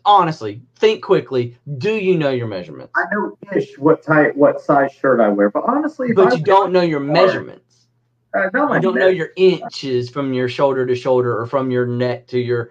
[0.04, 1.58] Honestly, think quickly.
[1.78, 2.92] Do you know your measurements?
[2.94, 6.44] I know ish what type, what size shirt I wear, but honestly, But I you
[6.44, 7.88] don't know your measurements.
[8.32, 12.28] Uh, You don't know your inches from your shoulder to shoulder or from your neck
[12.28, 12.70] to your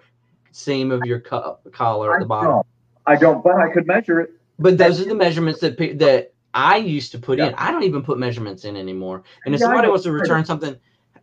[0.52, 2.50] seam of your co- collar at the bottom.
[2.50, 2.66] don't.
[3.06, 4.30] I don't, but I could measure it.
[4.58, 7.52] But those are the measurements that that I used to put in.
[7.58, 9.22] I don't even put measurements in anymore.
[9.44, 10.76] And if Yeah, somebody wants to return something,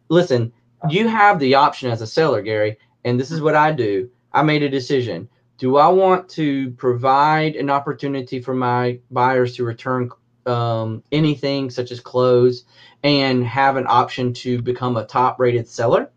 [0.09, 0.53] listen,
[0.89, 4.09] you have the option as a seller, Gary, and this is what I do.
[4.31, 5.29] I made a decision.
[5.57, 10.09] Do I want to provide an opportunity for my buyers to return
[10.45, 12.65] um, anything such as clothes
[13.03, 16.11] and have an option to become a top rated seller?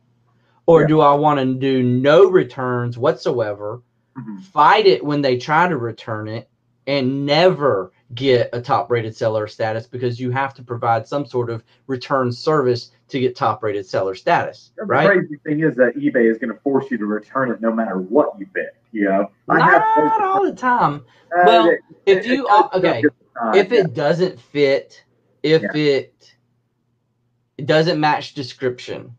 [0.66, 0.86] Or Yeah.
[0.88, 3.82] do I want to do no returns whatsoever,
[4.18, 4.40] Mhm.
[4.40, 6.48] fight it when they try to return it,
[6.86, 11.50] and never get a top rated seller status because you have to provide some sort
[11.50, 15.06] of return service to get top rated seller status, The right?
[15.08, 17.98] crazy thing is that eBay is going to force you to return it no matter
[17.98, 18.66] what you bid.
[18.92, 21.04] You know, I Not all the time.
[21.36, 23.80] uh, well, it- If it you okay, at the time, if yeah.
[23.80, 25.04] it doesn't fit,
[25.42, 25.72] if Yeah.
[25.74, 26.32] it
[27.58, 29.16] it doesn't match description,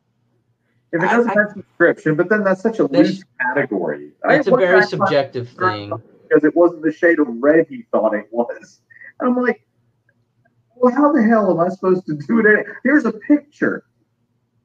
[0.91, 4.12] if it doesn't I- have subscription, but then that's such a loose category.
[4.23, 5.91] I- it's a very subjective thing.
[6.30, 8.82] because it wasn't the shade of red he thought it was.
[9.19, 9.65] And I'm like,
[10.80, 12.66] well, how the hell am I supposed to do it?
[12.84, 13.86] Here's a picture.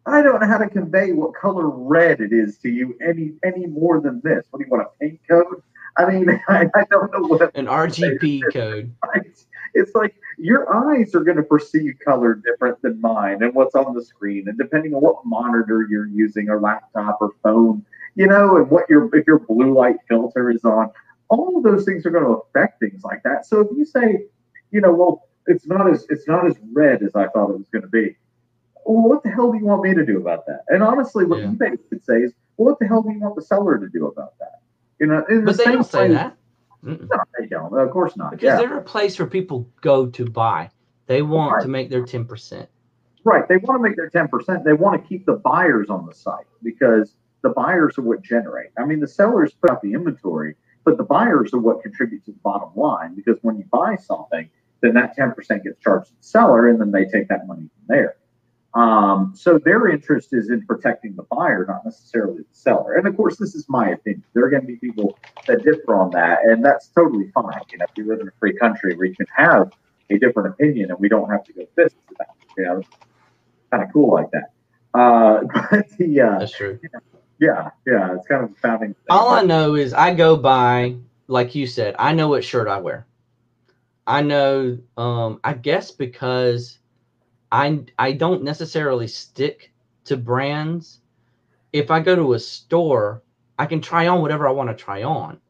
[0.04, 3.66] I don't know how to convey what color red it is to you any any
[3.66, 4.44] more than this.
[4.50, 5.62] What do you want a paint code?
[5.96, 8.94] I mean, I, I don't know what An RGB code.
[9.14, 9.26] Right?
[9.74, 13.94] It's like your eyes are going to perceive color different than mine and what's on
[13.94, 17.82] the screen, and depending on what monitor you're using, or laptop or phone,
[18.14, 20.90] you know, and what your if your blue light filter is on,
[21.30, 23.46] all of those things are going to affect things like that.
[23.46, 24.26] So if you say,
[24.72, 27.66] you know, well, it's not as it's not as red as I thought it was
[27.72, 28.16] going to be.
[28.84, 30.64] Well, what the hell do you want me to do about that?
[30.68, 31.46] And honestly, what Yeah.
[31.50, 34.38] eBay say is, well, what the hell do you want the seller to do about
[34.40, 34.60] that?
[34.98, 36.36] You know, in the But they same don't say way- that.
[36.84, 37.08] Mm-mm.
[37.08, 37.72] No, they don't.
[37.78, 38.32] Of course not.
[38.32, 38.56] Because yeah.
[38.56, 40.70] they're a place where people go to buy.
[41.06, 41.62] They want Right.
[41.62, 42.68] to make their 10%.
[43.24, 43.46] Right.
[43.46, 44.64] They want to make their 10%.
[44.64, 48.70] They want to keep the buyers on the site because the buyers are what generate.
[48.76, 52.32] I mean, the sellers put out the inventory, but the buyers are what contribute to
[52.32, 54.50] the bottom line because when you buy something,
[54.82, 57.84] then that 10% gets charged to the seller and then they take that money from
[57.88, 58.16] there.
[58.74, 62.94] Um, so their interest is in protecting the buyer, not necessarily the seller.
[62.94, 64.24] And of course, this is my opinion.
[64.34, 67.60] There are going to be people that differ on that, and that's totally fine.
[67.70, 69.72] You know, if you live in a free country where you can have
[70.10, 72.28] a different opinion and we don't have to go fist to that.
[72.56, 72.82] You know,
[73.70, 74.52] kind of cool like that.
[74.94, 75.40] Uh,
[75.70, 76.78] but the uh, That's true.
[77.38, 78.94] Yeah, yeah, it's kind of a founding.
[79.10, 82.78] All I know is I go by, like you said, I know what shirt I
[82.78, 83.06] wear.
[84.06, 86.78] I know, um, I guess because
[87.50, 89.72] I I don't necessarily stick
[90.04, 91.00] to brands.
[91.72, 93.22] If I go to a store,
[93.58, 95.40] I can try on whatever I want to try on.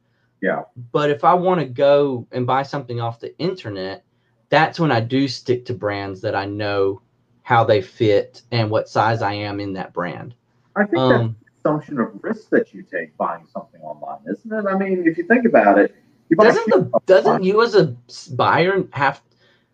[0.41, 0.63] Yeah.
[0.93, 4.05] But if I want to go and buy something off the internet,
[4.49, 7.01] that's when I do stick to brands that I know
[7.43, 10.35] how they fit and what size I am in that brand.
[10.77, 14.67] I think that's Um, assumption of risk that you take buying something online, isn't it?
[14.67, 15.95] I mean, if you think about it,
[16.37, 17.97] doesn't the doesn't you as a
[18.35, 19.23] buyer have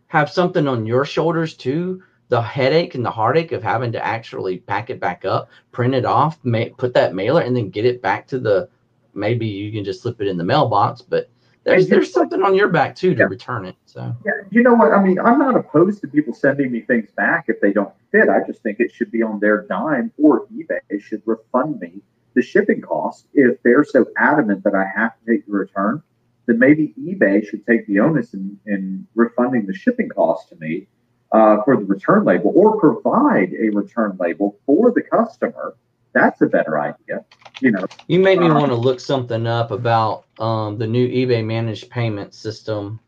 [0.08, 2.02] have something on your shoulders too?
[2.30, 6.04] The headache and the heartache of having to actually pack it back up, print it
[6.04, 8.68] off, ma- put that mailer, and then get it back to the.
[9.14, 11.28] Maybe you can just slip it in the mailbox, but
[11.64, 13.26] there's there's something on your back too to Yeah.
[13.26, 13.76] return it.
[13.86, 14.92] So Yeah, you know what?
[14.92, 18.28] I mean, I'm not opposed to people sending me things back if they don't fit.
[18.28, 22.00] I just think it should be on their dime or eBay should refund me
[22.34, 23.26] the shipping cost.
[23.34, 26.02] If they're so adamant that I have to take the return,
[26.48, 30.88] then maybe eBay should take the onus in, in refunding the shipping cost to me
[31.32, 35.76] uh, for the return label or provide a return label for the customer.
[36.14, 37.24] That's a better idea.
[37.60, 38.58] You know, you made me Uh-huh.
[38.60, 43.00] want to look something up about um, the new eBay managed payment system,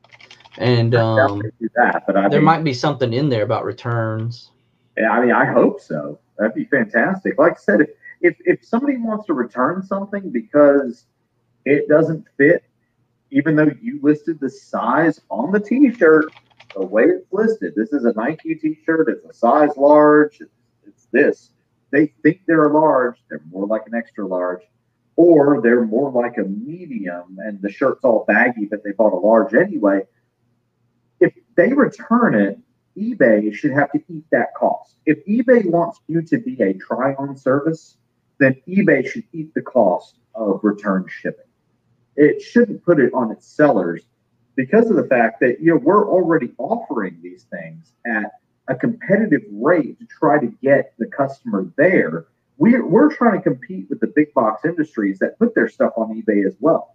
[0.59, 2.05] and um, do that.
[2.07, 4.51] But I there mean, might be something in there about returns.
[4.97, 6.21] Yeah, I mean, I hope so.
[6.39, 7.39] That'd be fantastic.
[7.39, 11.07] Like I said, if, if if somebody wants to return something because
[11.65, 12.65] it doesn't fit,
[13.31, 16.33] even though you listed the size on the T-shirt,
[16.75, 19.09] the way it's listed, this is a Nike T-shirt.
[19.09, 20.41] It's a size large.
[20.41, 20.51] It's,
[21.13, 21.51] this.
[21.91, 23.17] They think they're a large.
[23.29, 24.63] They're more like an extra large,
[25.17, 29.17] or they're more like a medium, and the shirt's all baggy, but they bought a
[29.17, 30.03] large anyway.
[31.19, 32.61] If they return it,
[32.97, 34.95] eBay should have to eat that cost.
[35.05, 37.97] If eBay wants you to be a try on service,
[38.39, 41.50] then eBay should eat the cost of return shipping.
[42.21, 44.03] It shouldn't put it on its sellers
[44.55, 48.33] because of the fact that you know we're already offering these things at
[48.69, 52.27] a competitive rate to try to get the customer there.
[52.59, 56.15] We're, we're trying to compete with the big box industries that put their stuff on
[56.15, 56.95] eBay as well.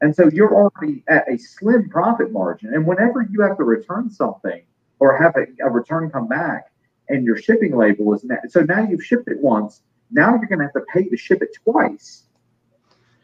[0.00, 2.72] And so you're already at a slim profit margin.
[2.72, 4.62] And whenever you have to return something,
[5.02, 6.70] or have a, a return come back
[7.08, 10.60] and your shipping label is now so now you've shipped it once now you're going
[10.60, 12.22] to have to pay to ship it twice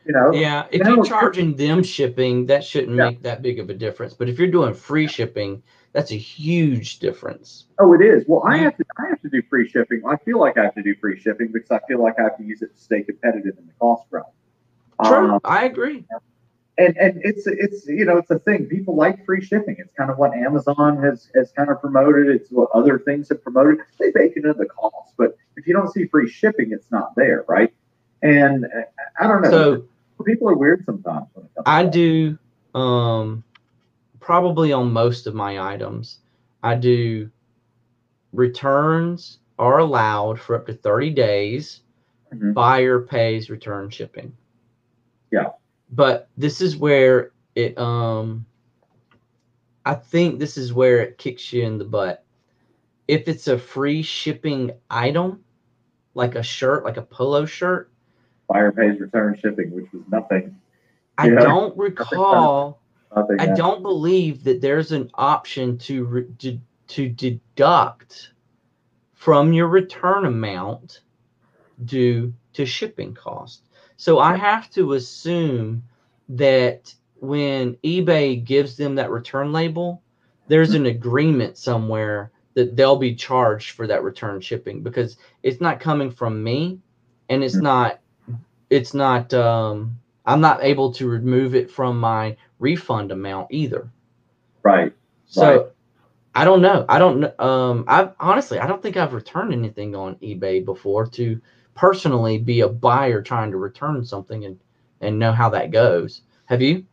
[0.08, 0.32] you know?
[0.32, 3.10] Yeah, if Now you're charging them shipping, that shouldn't Yeah.
[3.10, 4.14] make that big of a difference.
[4.14, 7.66] But if you're doing free shipping, that's a huge difference.
[7.78, 8.24] oh it is.
[8.26, 10.02] Well i have to i have to do free shipping.
[10.06, 12.36] I feel like i have to do free shipping because i feel like i have
[12.38, 14.26] to use it to stay competitive in the cost realm
[15.04, 16.04] True, Um, I agree.
[16.76, 18.66] and and it's it's you know it's a thing.
[18.66, 19.76] People like free shipping.
[19.78, 22.28] It's kind of what amazon has has kind of promoted.
[22.28, 23.78] It's what other things have promoted.
[24.00, 27.14] They bake it into the cost but if you don't see free shipping it's not
[27.16, 27.72] there right?
[28.22, 28.68] And uh,
[29.20, 29.50] i don't know.
[29.50, 29.84] So
[30.24, 32.38] people are weird sometimes when it comes I do
[32.74, 33.44] um
[34.20, 36.18] probably on most of my items.
[36.62, 37.30] I do
[38.32, 41.80] returns are allowed for up to 30 days.
[42.32, 42.52] Mhm.
[42.52, 44.36] Buyer pays return shipping.
[45.30, 45.52] Yeah.
[45.90, 48.44] But this is where it um
[49.86, 52.24] I think this is where it kicks you in the butt.
[53.06, 55.42] If it's a free shipping item,
[56.14, 57.90] like a shirt, like a polo shirt,
[58.48, 60.56] buyer pays return shipping which was nothing.
[61.16, 62.80] I don't recall.
[63.14, 66.58] nothing I don't believe that there's an option to re- to,
[66.88, 68.32] to deduct
[69.14, 71.00] from your return amount
[71.84, 73.62] due to shipping cost.
[73.96, 75.82] So I have to assume
[76.30, 80.02] that when eBay gives them that return label,
[80.46, 85.80] there's an agreement somewhere that they'll be charged for that return shipping because it's not
[85.80, 86.78] coming from me
[87.28, 87.62] and it's Mhm.
[87.62, 88.00] not
[88.70, 93.90] it's not um I'm not able to remove it from my refund amount either.
[94.62, 94.92] right
[95.26, 95.66] So Right.
[96.34, 96.84] I don't know.
[96.88, 97.24] I don't.
[97.40, 101.40] Um, I honestly, I don't think I've returned anything on eBay before to
[101.74, 104.58] personally be a buyer trying to return something and
[105.00, 106.22] and know how that goes.
[106.46, 106.84] Have you?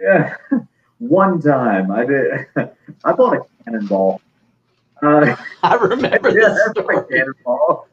[0.00, 0.34] yeah
[0.98, 2.46] one time i did
[3.04, 4.20] i bought a cannonball
[5.02, 7.02] uh, I remember yeah, this story.
[7.10, 7.88] cannonball.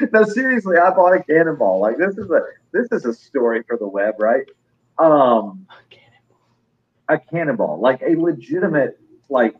[0.12, 1.80] no, seriously, I bought a cannonball.
[1.80, 2.42] Like this is a
[2.72, 4.44] this is a story for the web, right?
[4.98, 5.66] Um,
[7.08, 9.54] a cannonball, like a legitimate like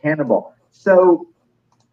[0.00, 0.54] cannonball.
[0.70, 1.28] So,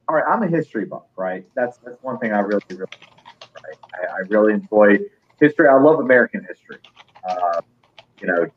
[0.08, 1.46] all right, I'm a history buff, right?
[1.56, 3.78] That's that's one thing I really really right.
[3.94, 4.98] I, I really enjoy
[5.40, 5.68] history.
[5.68, 6.80] I love American history.
[7.28, 7.62] Uh,
[8.22, 8.48] you know,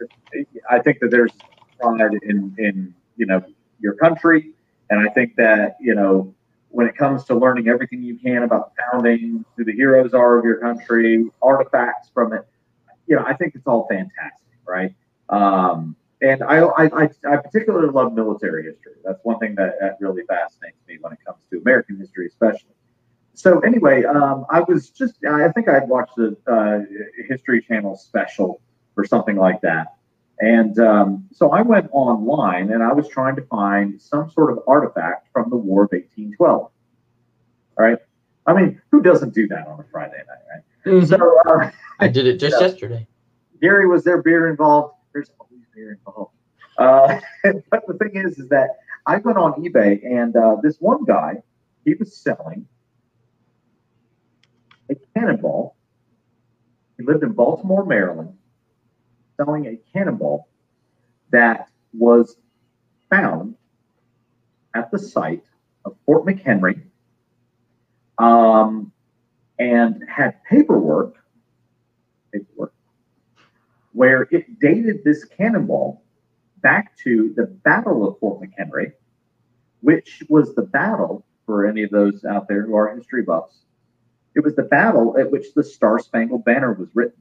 [0.70, 1.32] I think that there's
[1.80, 3.42] pride in in you know
[3.80, 4.52] your country,
[4.90, 6.34] and I think that you know
[6.70, 10.38] when it comes to learning everything you can about the founding, who the heroes are
[10.38, 12.46] of your country, artifacts from it.
[13.06, 14.94] You know, I think it's all fantastic, right?
[15.28, 18.94] Um, and I, I, I, particularly love military history.
[19.04, 22.74] That's one thing that, that really fascinates me when it comes to American history, especially.
[23.34, 26.80] So anyway, um, I was just, I think I'd watched a uh,
[27.28, 28.60] History Channel special
[28.96, 29.94] or something like that.
[30.40, 34.60] And um, so I went online and I was trying to find some sort of
[34.66, 36.60] artifact from the War of 1812.
[36.60, 36.72] All
[37.76, 37.98] right.
[38.46, 40.94] I mean, who doesn't do that on a Friday night, right?
[40.94, 41.06] Mm-hmm.
[41.06, 43.06] So uh, I did it just yesterday.
[43.60, 44.94] Gary, was there beer involved?
[45.12, 46.32] There's always beer involved.
[46.78, 47.18] Uh,
[47.70, 51.42] but the thing is, is that I went on eBay and uh, this one guy,
[51.84, 52.66] he was selling
[54.88, 55.76] a cannonball.
[56.96, 58.37] He lived in Baltimore, Maryland,
[59.38, 60.48] selling a cannonball
[61.30, 62.36] that was
[63.10, 63.54] found
[64.74, 65.44] at the site
[65.84, 66.82] of Fort McHenry
[68.18, 68.92] um,
[69.58, 71.14] and had paperwork,
[72.32, 72.74] paperwork
[73.92, 76.02] where it dated this cannonball
[76.62, 78.92] back to the Battle of Fort McHenry,
[79.80, 83.62] which was the battle for any of those out there who are history buffs
[84.38, 87.20] it was the battle at which the Star Spangled Banner was written.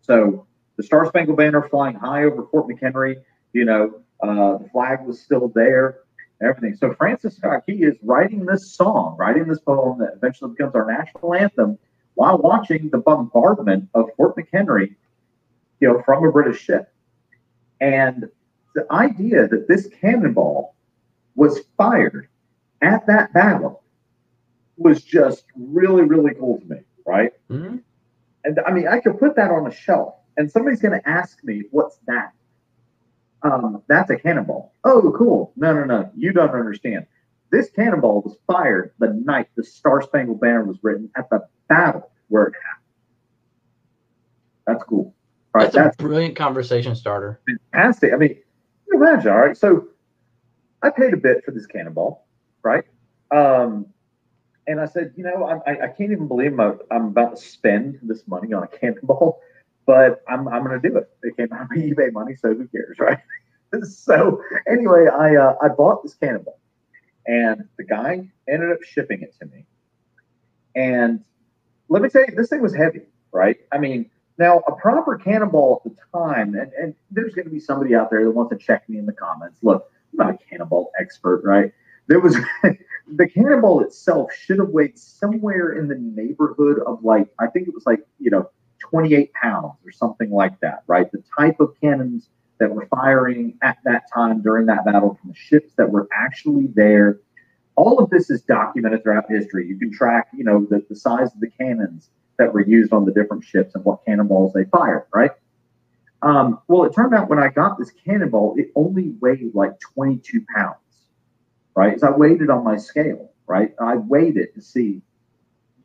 [0.00, 0.48] So
[0.82, 3.22] the Star Spangled Banner flying high over Fort McHenry,
[3.52, 6.00] you know, uh, the flag was still there,
[6.40, 6.76] everything.
[6.76, 10.90] So Francis Scott Key is writing this song, writing this poem that eventually becomes our
[10.90, 11.78] national anthem
[12.14, 14.96] while watching the bombardment of Fort McHenry,
[15.80, 16.92] you know, from a British ship.
[17.80, 18.28] And
[18.74, 20.74] the idea that this cannonball
[21.36, 22.28] was fired
[22.80, 23.82] at that battle
[24.76, 27.32] was just really, really cool to me, right?
[27.48, 27.76] Mm-hmm.
[28.44, 31.42] And I mean, I could put that on a shelf, and somebody's going to ask
[31.44, 32.32] me, "What's that?"
[33.42, 34.72] Um, that's a cannonball.
[34.84, 35.52] Oh, cool.
[35.56, 36.10] No, no, no.
[36.16, 37.06] You don't understand.
[37.50, 42.10] This cannonball was fired the night the Star Spangled Banner was written at the battle
[42.28, 42.86] where it happened.
[44.66, 45.14] That's cool.
[45.54, 45.64] Right?
[45.64, 47.40] That's, That's a brilliant conversation starter.
[47.72, 48.12] Fantastic.
[48.12, 48.38] I mean,
[48.92, 49.56] imagine, all right.
[49.56, 49.88] So
[50.82, 52.26] I paid a bit for this cannonball,
[52.62, 52.84] right?
[53.34, 53.86] Um,
[54.66, 57.98] and I said, you know, I, I can't even believe I'm, I'm about to spend
[58.02, 59.40] this money on a cannonball,
[59.86, 61.10] but I'm, I'm going to do it.
[61.22, 63.18] It came out of eBay money, so who cares, right?
[63.82, 66.58] so anyway, I uh, I bought this cannonball,
[67.26, 69.64] and the guy ended up shipping it to me.
[70.74, 71.24] And
[71.88, 73.02] let me tell you, this thing was heavy,
[73.32, 73.56] right?
[73.70, 77.60] I mean, now a proper cannonball at the time, and, and there's going to be
[77.60, 79.58] somebody out there that wants to check me in the comments.
[79.62, 81.72] Look, I'm not a cannonball expert, right?
[82.06, 87.46] There was the cannonball itself should have weighed somewhere in the neighborhood of like I
[87.46, 88.50] think it was like you know
[88.92, 91.10] 28 pounds or something like that, right?
[91.10, 92.28] The type of cannons
[92.58, 96.68] that were firing at that time during that battle from the ships that were actually
[96.68, 97.20] there.
[97.74, 99.66] All of this is documented throughout history.
[99.66, 103.04] You can track, you know, the, the size of the cannons that were used on
[103.04, 105.32] the different ships and what cannonballs they fired, right?
[106.22, 110.44] Um, well, it turned out when I got this cannonball, it only weighed like 22
[110.54, 110.76] pounds
[111.74, 111.98] right?
[111.98, 113.74] So I weighed it on my scale, right?
[113.80, 115.02] I weighed it to see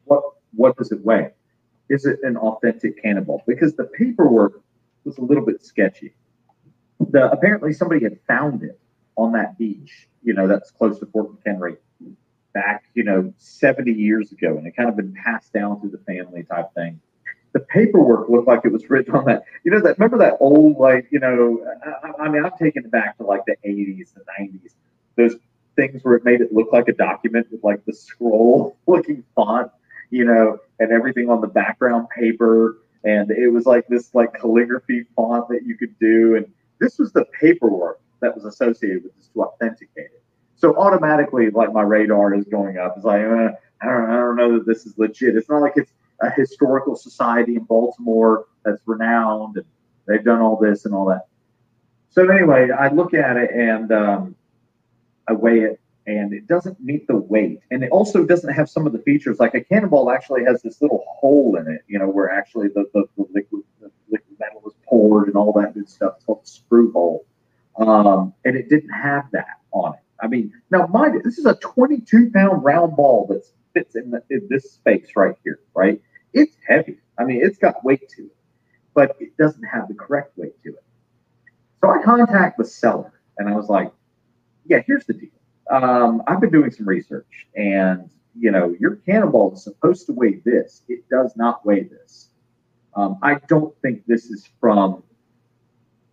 [0.05, 1.31] what what does it weigh?
[1.89, 3.43] Is it an authentic cannonball?
[3.47, 4.61] Because the paperwork
[5.03, 6.13] was a little bit sketchy.
[6.99, 8.79] The apparently somebody had found it
[9.15, 11.77] on that beach, you know, that's close to Fort McHenry
[12.53, 15.99] back, you know, 70 years ago, and it kind of been passed down through the
[15.99, 16.99] family type thing.
[17.53, 19.43] The paperwork looked like it was written on that.
[19.63, 21.65] You know, that remember that old, like, you know,
[22.03, 24.71] I, I mean, I've taken it back to like the 80s, the 90s.
[25.15, 25.35] Those
[25.75, 29.71] things where it made it look like a document with like the scroll looking font,
[30.09, 32.77] you know, and everything on the background paper.
[33.03, 36.35] And it was like this like calligraphy font that you could do.
[36.35, 36.45] And
[36.79, 40.23] this was the paperwork that was associated with this to authenticate it.
[40.55, 42.95] So automatically, like my radar is going up.
[42.97, 43.51] It's like, uh,
[43.81, 45.35] I, don't, I don't know that this is legit.
[45.35, 45.91] It's not like it's
[46.21, 49.65] a historical society in Baltimore that's renowned and
[50.07, 51.27] they've done all this and all that.
[52.09, 54.35] So anyway, I look at it and um,
[55.27, 57.59] I weigh it and it doesn't meet the weight.
[57.69, 59.39] And it also doesn't have some of the features.
[59.39, 62.85] Like a cannonball actually has this little hole in it, you know, where actually the,
[62.93, 66.13] the, the liquid the liquid metal was poured and all that good stuff.
[66.15, 67.25] It's called the screw hole.
[67.77, 69.99] Um, and it didn't have that on it.
[70.19, 74.23] I mean, now mind this is a 22 pound round ball that fits in, the,
[74.29, 76.01] in this space right here, right?
[76.33, 76.99] It's heavy.
[77.19, 78.35] I mean, it's got weight to it,
[78.95, 80.83] but it doesn't have the correct weight to it.
[81.81, 83.91] So I contact the seller and I was like,
[84.65, 85.29] yeah, here's the deal.
[85.69, 88.09] Um, I've been doing some research, and
[88.39, 90.83] you know, your cannonball is supposed to weigh this.
[90.87, 92.29] It does not weigh this.
[92.95, 95.03] Um, I don't think this is from.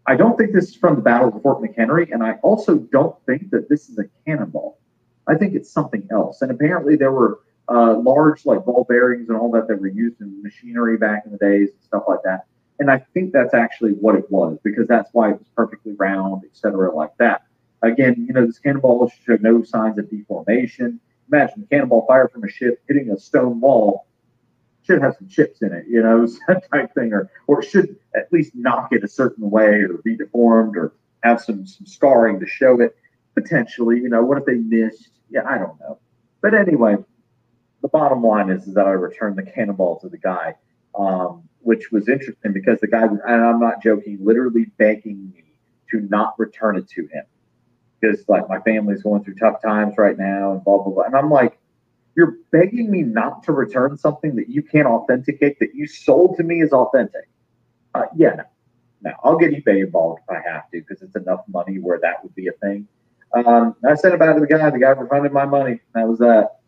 [0.07, 3.17] I don't think this is from the Battle of Fort McHenry, and I also don't
[3.25, 4.79] think that this is a cannonball.
[5.27, 6.43] I think it's something else.
[6.43, 10.21] And apparently there were uh, large like ball bearings and all that that were used
[10.21, 12.45] in machinery back in the days and stuff like that.
[12.81, 16.45] And I think that's actually what it was because that's why it was perfectly round,
[16.45, 17.45] etc., like that.
[17.85, 21.01] Again, you know, this cannonball showed no signs of deformation.
[21.31, 24.07] Imagine a cannonball fired from a ship hitting a stone wall
[24.83, 26.27] should have some chips in it, you know,
[26.73, 30.77] type thing, or or should at least knock it a certain way or be deformed
[30.77, 32.97] or have some some scarring to show it.
[33.35, 35.11] Potentially, you know, what if they missed?
[35.29, 35.99] Yeah, I don't know.
[36.41, 36.97] But anyway,
[37.83, 40.55] the bottom line is, is that I returned the cannonball to the guy,
[40.95, 45.43] um, which was interesting because the guy, and I'm not joking, literally begging me
[45.91, 47.25] to not return it to him
[48.05, 51.05] because like my family's going through tough times right now and blah blah blah.
[51.05, 51.59] And I'm like,
[52.17, 56.43] you're begging me not to return something that you can't authenticate that you sold to
[56.43, 57.29] me as authentic.
[57.95, 58.45] Uh, yeah, no,
[59.03, 62.23] no, I'll get eBay involved if I have to because it's enough money where that
[62.23, 62.89] would be a thing.
[63.35, 64.71] Um, I sent it back to the guy.
[64.71, 65.81] The guy refunded my money.
[65.95, 66.59] That was that.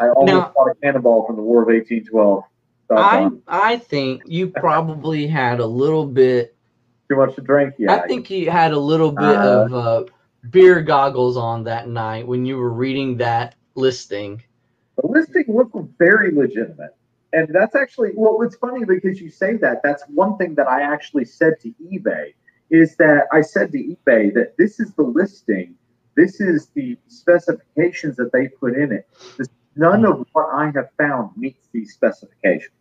[0.00, 2.44] I almost now, bought a cannonball from the War of 1812.
[2.90, 6.56] I I think you probably had a little bit
[7.08, 7.74] too much to drink.
[7.78, 10.04] Yeah, I think you had a little bit uh, of uh,
[10.50, 14.42] beer goggles on that night when you were reading that listing.
[14.96, 16.94] The listing looked very legitimate.
[17.32, 19.82] And that's actually well, it's funny because you say that.
[19.82, 22.32] That's one thing that I actually said to eBay
[22.70, 25.74] is that I said to eBay that this is the listing,
[26.16, 29.06] this is the specifications that they put in it.
[29.36, 32.72] This, none of what I have found meets these specifications.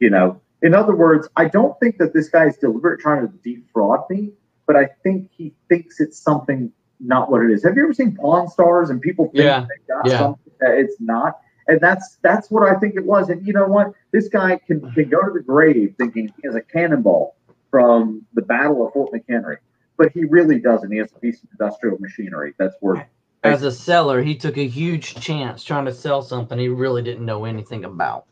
[0.00, 3.32] You know, in other words, I don't think that this guy is deliberate trying to
[3.42, 4.32] defraud me,
[4.66, 7.62] but I think he thinks it's something not what it is.
[7.64, 9.60] Have you ever seen Pawn Stars and people think yeah.
[9.60, 10.18] they got yeah.
[10.18, 11.40] something that it's not?
[11.68, 13.28] And that's that's what I think it was.
[13.28, 13.92] And you know what?
[14.10, 17.36] This guy can, can go to the grave thinking he has a cannonball
[17.70, 19.58] from the Battle of Fort McHenry,
[19.96, 20.90] but he really doesn't.
[20.90, 23.02] He has a piece of industrial machinery that's worth.
[23.44, 27.24] As a seller, he took a huge chance trying to sell something he really didn't
[27.24, 28.24] know anything about.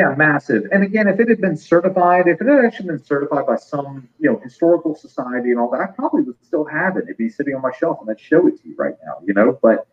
[0.00, 0.64] Yeah, massive.
[0.72, 4.08] And again, if it had been certified, if it had actually been certified by some,
[4.18, 7.04] you know, historical society and all that, I probably would still have it.
[7.04, 9.34] It'd be sitting on my shelf and I'd show it to you right now, you
[9.34, 9.86] know, but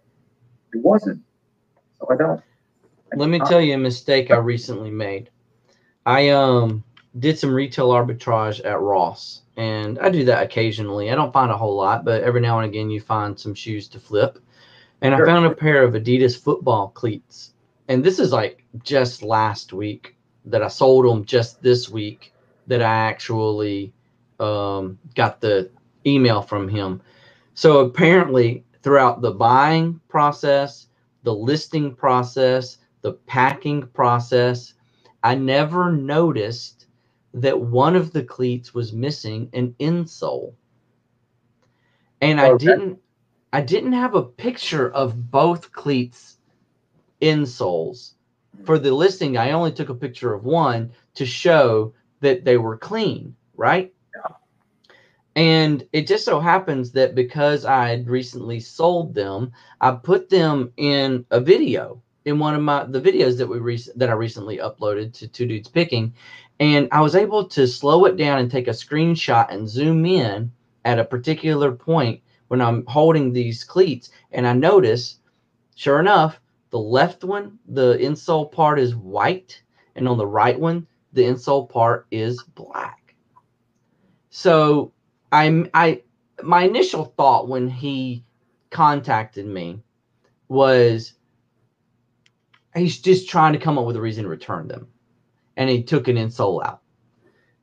[0.73, 1.21] it wasn't.
[1.99, 2.41] So I don't.
[3.17, 5.29] Let me tell you a mistake I recently made.
[6.05, 6.85] I um
[7.19, 11.11] did some retail arbitrage at Ross, and I do that occasionally.
[11.11, 13.89] I don't find a whole lot, but every now and again you find some shoes
[13.89, 14.39] to flip.
[15.01, 15.27] And sure.
[15.27, 17.51] I found a pair of Adidas football cleats
[17.87, 20.15] and this is like just last week
[20.45, 22.33] that I sold them just this week
[22.67, 23.93] that I actually
[24.39, 25.69] um, got the
[26.05, 27.01] email from him.
[27.53, 30.87] So apparently, throughout the buying process,
[31.23, 34.73] the listing process, the packing process,
[35.23, 36.87] I never noticed
[37.33, 40.53] that one of the cleats was missing an insole.
[42.21, 42.99] And I didn't
[43.53, 46.36] I didn't have a picture of both cleats
[47.21, 48.13] insoles.
[48.55, 48.65] Mm-hmm.
[48.65, 52.77] For the listing, I only took a picture of one to show that they were
[52.77, 53.93] clean, right?
[54.15, 54.35] Yeah.
[55.35, 60.73] And it just so happens that because I had recently sold them, I put them
[60.77, 64.57] in a video in one of my the videos that we rec- that I recently
[64.57, 66.13] uploaded to Two Dudes Picking,
[66.59, 70.51] and I was able to slow it down and take a screenshot and zoom in
[70.83, 75.19] at a particular point when I'm holding these cleats, and I notice,
[75.75, 76.39] sure enough,
[76.69, 79.61] the left one, the insole part is white,
[79.95, 83.15] and on the right one, the insole part is black.
[84.29, 84.91] So
[85.31, 86.03] I'm I
[86.43, 88.23] my initial thought when he
[88.69, 89.81] contacted me
[90.49, 91.13] was
[92.75, 94.87] he's just trying to come up with a reason to return them,
[95.55, 96.81] and he took an insole out.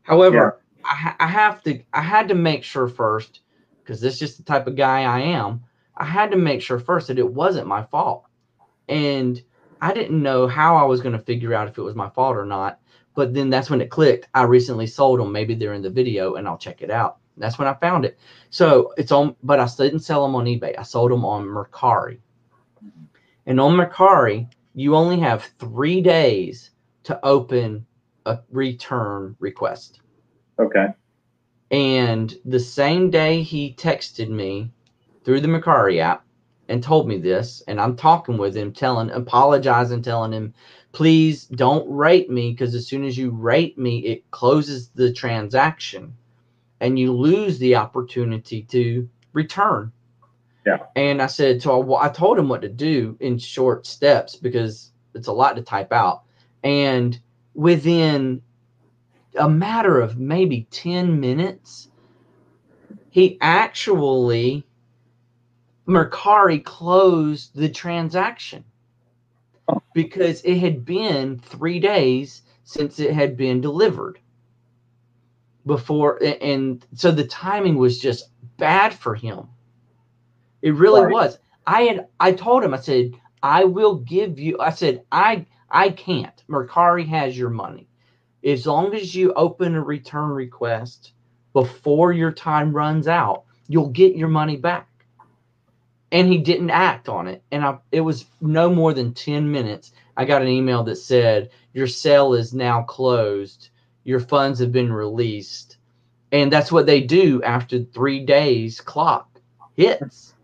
[0.03, 1.15] However, yeah.
[1.19, 3.41] I, I have to I had to make sure first
[3.83, 5.63] because this is just the type of guy I am.
[5.97, 8.25] I had to make sure first that it wasn't my fault
[8.89, 9.43] and
[9.81, 12.37] I didn't know how I was going to figure out if it was my fault
[12.37, 12.81] or not.
[13.15, 14.29] But then that's when it clicked.
[14.35, 15.31] I recently sold them.
[15.31, 17.19] Maybe they're in the video, and I'll check it out.
[17.37, 18.19] That's when I found it.
[18.51, 20.79] So it's on, but I didn't sell them on eBay.
[20.79, 22.19] I sold them on Mercari.
[23.47, 26.71] And on Mercari, you only have three days
[27.05, 27.87] to open
[28.27, 30.01] a return request.
[30.59, 30.87] Okay.
[31.71, 34.71] And the same day he texted me
[35.25, 36.25] through the Mercari app,
[36.69, 40.55] and told me this and i'm talking with him telling apologizing telling him
[40.93, 46.15] please don't rate me because as soon as you rate me it closes the transaction
[46.81, 49.91] and you lose the opportunity to return.
[50.67, 50.79] Yeah.
[50.97, 54.93] And i said so I, I told him what to do in short steps because
[55.15, 56.23] it's a lot to type out
[56.63, 57.19] and
[57.55, 58.41] within
[59.39, 61.91] a matter of maybe 10 minutes
[63.11, 64.65] he actually
[65.89, 68.65] Mercari closed the transaction
[69.69, 69.81] Oh.
[69.95, 74.19] because it had been three days since it had been delivered
[75.67, 79.49] before and so the timing was just bad for him.
[80.63, 81.13] It really Right.
[81.13, 81.39] was.
[81.67, 83.13] I had i told him i said
[83.43, 86.45] i will give you i said i i can't.
[86.49, 87.89] Mercari has your money.
[88.45, 91.13] As long as you open a return request
[91.55, 94.89] before your time runs out you'll get your money back
[96.15, 97.43] and he didn't act on it.
[97.51, 101.51] And I, it was no more than 10 minutes i got an email that said
[101.73, 103.71] your sale is now closed.
[104.05, 105.79] Your funds have been released.
[106.31, 109.29] And that's what they do after three days clock
[109.77, 110.35] hits.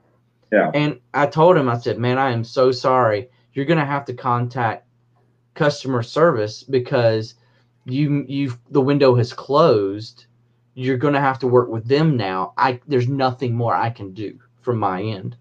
[0.52, 0.72] Yeah.
[0.74, 3.28] and i told him i said man i am so sorry.
[3.52, 4.88] You're going to have to contact
[5.54, 7.36] customer service because
[7.84, 10.26] you you the window has closed.
[10.74, 12.54] You're going to have to work with them now.
[12.56, 15.36] I there's nothing more i can do from my end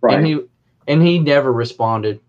[0.00, 0.18] Right.
[0.18, 0.40] and he
[0.86, 2.20] and he never responded.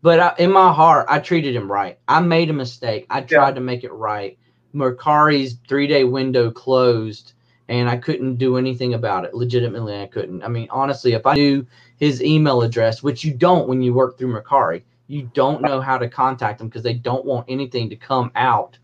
[0.00, 1.98] But I, in my heart i treated him right.
[2.06, 3.06] I made a mistake.
[3.10, 4.38] I tried to make it right.
[4.74, 7.32] Mercari's three day window closed
[7.68, 9.34] and i couldn't do anything about it.
[9.34, 10.42] Legitimately i couldn't.
[10.42, 11.66] I mean honestly if i knew
[11.98, 15.98] his email address which you don't when you work through mercari you don't know how
[15.98, 18.78] to contact them because they don't want anything to come out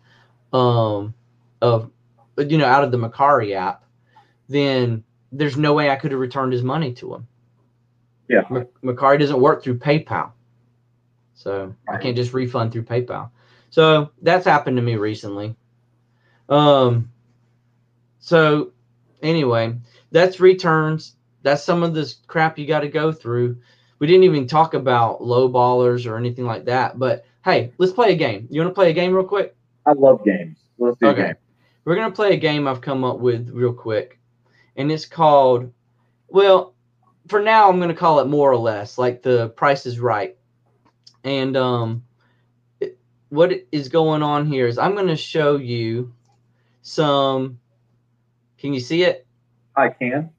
[0.53, 1.15] um,
[1.61, 1.91] of
[2.39, 3.85] you know out of the Mercari app,
[4.49, 7.29] then there's no way I could have returned his money to him.
[8.29, 8.43] Yeah.
[8.51, 10.33] M- Mercari doesn't work through PayPal,
[11.35, 13.31] so I can't just refund through PayPal.
[13.70, 15.57] So that's happened to me recently.
[16.49, 17.11] Um.
[18.20, 18.72] So
[19.22, 19.75] anyway,
[20.11, 21.16] that's returns.
[21.43, 23.59] That's some of this crap you got to go through.
[23.99, 26.99] We didn't even talk about low ballers or anything like that.
[26.99, 28.47] But hey, let's play a game.
[28.51, 29.55] You want to play a game real quick?
[29.87, 30.59] I love games.
[30.79, 31.22] Let's do Okay.
[31.22, 31.35] a game.
[31.85, 34.18] We're gonna play a game I've come up with real quick,
[34.77, 35.70] and it's called.
[36.29, 36.74] Well,
[37.29, 40.37] for now, I'm gonna call it more or less like the Price is Right.
[41.25, 42.05] And um,
[42.81, 42.99] it,
[43.31, 46.12] what is going on here is I'm gonna show you
[46.83, 47.59] some.
[48.59, 49.27] Can you see it?
[49.77, 50.31] I can.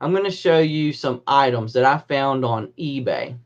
[0.00, 3.38] I'm going to show you some items that I found on eBay.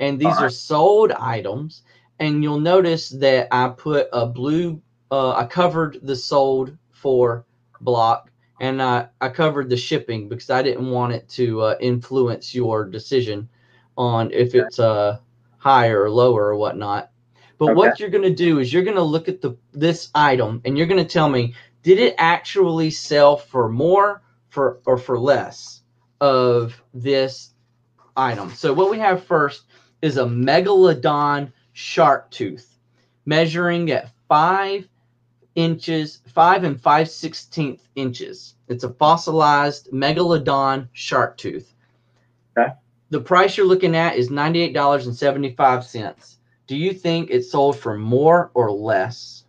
[0.00, 1.82] And these are sold items.
[2.18, 4.82] And you'll notice that I put a blue,
[5.12, 7.44] uh, I covered the sold for
[7.80, 8.30] block
[8.60, 12.84] and I, I covered the shipping because I didn't want it to uh, influence your
[12.84, 13.48] decision
[13.96, 15.18] on if it's uh,
[15.58, 17.10] higher or lower or whatnot.
[17.58, 20.60] But what you're going to do is you're going to look at the this item
[20.64, 25.18] and you're going to tell me did it actually sell for more for or for
[25.18, 25.82] less
[26.20, 27.50] of this
[28.16, 28.50] item.
[28.50, 29.64] So what we have first
[30.02, 32.78] is a megalodon shark tooth
[33.26, 34.88] measuring at five
[35.54, 38.54] inches, five and five sixteenth inches.
[38.68, 41.74] It's a fossilized megalodon shark tooth.
[42.56, 42.72] Okay.
[43.10, 46.36] The price you're looking at is $98.75.
[46.66, 49.44] Do you think it sold for more or less?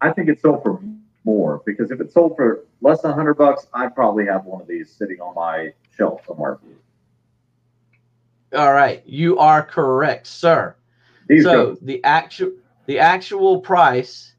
[0.00, 0.80] I think it sold for
[1.24, 4.68] more because if it sold for less than 100 bucks, I'd probably have one of
[4.68, 6.58] these sitting on my shelf somewhere.
[8.56, 10.74] All right, you are correct, sir.
[11.28, 12.52] These so the actual
[12.86, 14.29] the actual price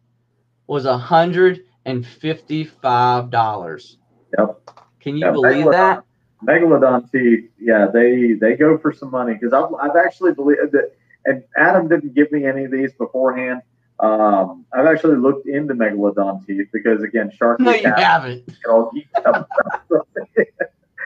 [0.72, 3.98] was a hundred and fifty five dollars.
[4.38, 4.70] Yep.
[5.02, 5.72] Can you Yeah, believe Megalodon.
[5.74, 6.04] that?
[6.48, 10.94] Megalodon teeth, yeah, they they go for some money because I've, I've actually believed that,
[11.26, 13.62] and Adam didn't give me any of these beforehand.
[14.00, 18.50] Um, I've actually looked into megalodon teeth because again, shark No, you have- haven't.
[18.70, 20.46] all geeked up about something.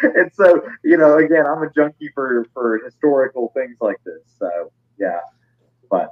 [0.04, 4.22] and so, you know, again, I'm a junkie for for historical things like this.
[4.38, 5.22] So, yeah.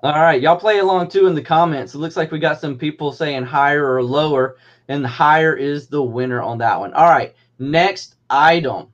[0.01, 1.93] But All right, y'all play along too in the comments.
[1.95, 4.57] It looks like we got some people saying higher or lower,
[4.87, 6.93] and higher is the winner on that one.
[6.93, 8.93] All right, next item.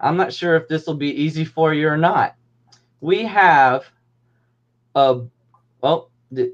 [0.00, 2.36] I'm not sure if this will be easy for you or not.
[3.00, 3.84] We have
[4.94, 5.22] a
[5.82, 6.52] well, Did-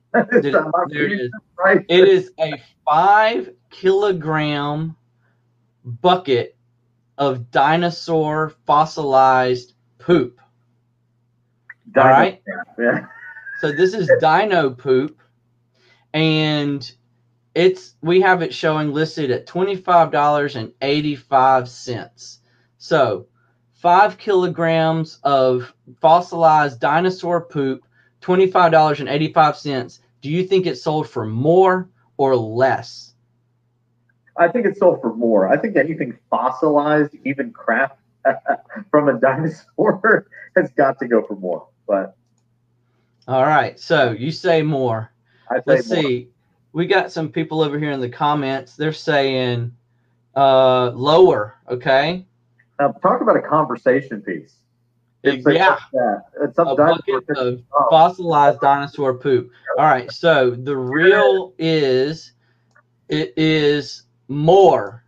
[0.14, 1.30] there it is.
[1.58, 1.84] right?
[1.88, 4.96] It is a five kilogram
[5.84, 6.56] bucket
[7.18, 10.40] of dinosaur fossilized poop.
[11.96, 12.42] All right.
[12.78, 13.06] Yeah.
[13.60, 15.20] So this is dino poop,
[16.12, 16.90] and
[17.54, 22.40] it's we have it showing listed at twenty five dollars and eighty five cents.
[22.78, 23.26] So
[23.74, 27.84] five kilograms of fossilized dinosaur poop,
[28.20, 30.00] twenty five dollars and eighty five cents.
[30.20, 33.14] Do you think it sold for more or less?
[34.36, 35.48] I think it sold for more.
[35.48, 37.98] I think anything fossilized, even crap
[38.90, 40.26] from a dinosaur,
[40.56, 41.68] has got to go for more.
[41.86, 42.16] But
[43.28, 45.10] All right, so you say more.
[45.50, 46.02] I say Let's more.
[46.02, 46.28] see.
[46.72, 48.76] We got some people over here in the comments.
[48.76, 49.72] They're saying
[50.34, 52.26] uh lower, okay?
[52.80, 54.56] Now, talk about a conversation piece.
[55.22, 57.86] It's yeah, yeah, it's a bucket of Oh.
[57.90, 59.50] fossilized dinosaur poop.
[59.78, 62.32] All right, so the real is
[63.08, 65.04] it is more.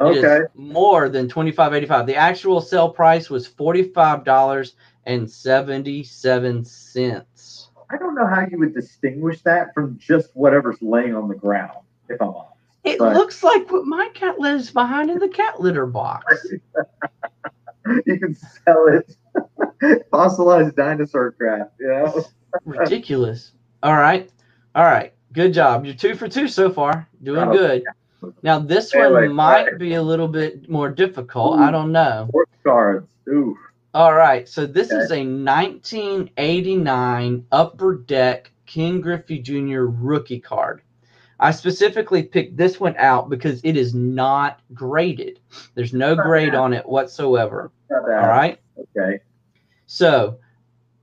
[0.00, 0.44] It is Okay.
[0.54, 2.06] more than twenty five eighty five.
[2.06, 4.74] The actual sale price was forty five dollars
[5.08, 7.70] and seventy seven cents.
[7.90, 11.78] I don't know how you would distinguish that from just whatever's laying on the ground,
[12.08, 12.52] if I'm honest.
[12.84, 16.46] It But- looks like what my cat lives behind in the cat litter box.
[18.06, 19.16] you can sell it.
[20.10, 22.24] Fossilized dinosaur crap, you know?
[22.64, 23.52] Ridiculous.
[23.82, 24.30] All right.
[24.74, 25.12] All right.
[25.32, 25.84] Good job.
[25.86, 27.08] You're two for two so far.
[27.22, 27.84] Doing Oh, good.
[28.42, 29.78] Now this Anyway, one might alright.
[29.78, 31.58] be a little bit more difficult.
[31.60, 32.26] I don't know.
[32.28, 33.08] Sports cards.
[33.28, 33.56] Ooh.
[33.98, 34.48] All right.
[34.48, 35.02] So this Okay.
[35.02, 39.86] is a 1989 Upper Deck Ken Griffey Jr.
[39.86, 40.82] rookie card.
[41.40, 45.40] I specifically picked this one out because it is not graded.
[45.74, 47.72] There's no grade on it whatsoever.
[47.90, 48.60] All right.
[48.96, 49.18] Okay.
[49.86, 50.38] So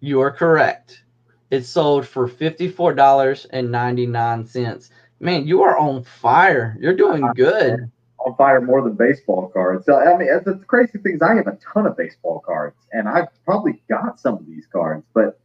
[0.00, 1.02] You are correct.
[1.50, 4.90] It sold for $54.99.
[5.18, 6.76] Man, you are on fire.
[6.80, 7.90] You're doing good.
[8.24, 9.86] On fire more than baseball cards.
[9.86, 13.08] So I mean, the crazy thing is, I have a ton of baseball cards, and
[13.08, 15.04] I've probably got some of these cards.
[15.14, 15.38] But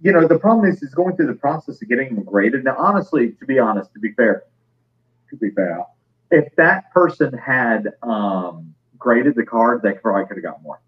[0.00, 2.64] you know, the problem is, is going through the process of getting them graded.
[2.64, 4.42] Now, honestly, to be honest, to be fair,
[5.30, 5.84] to be fair,
[6.30, 10.80] if that person had um, graded the card, they probably could have got more.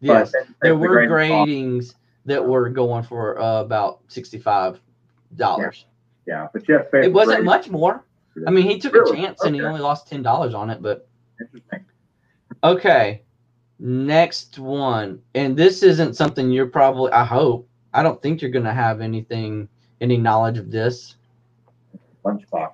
[0.00, 0.32] Yes.
[0.32, 4.78] But There were cost- gradings that were going for uh, about $65.
[6.26, 8.04] Yeah, but Jeff, It wasn't graded- much more.
[8.46, 9.16] I mean, he took a Really?
[9.16, 11.06] chance and he only lost $10 on it, but
[12.62, 13.22] Okay.
[13.78, 15.20] Next one.
[15.34, 19.00] And this isn't something you're probably, I hope, I don't think you're going to have
[19.00, 19.68] anything,
[20.00, 21.16] any knowledge of this.
[22.24, 22.72] Lunchbox.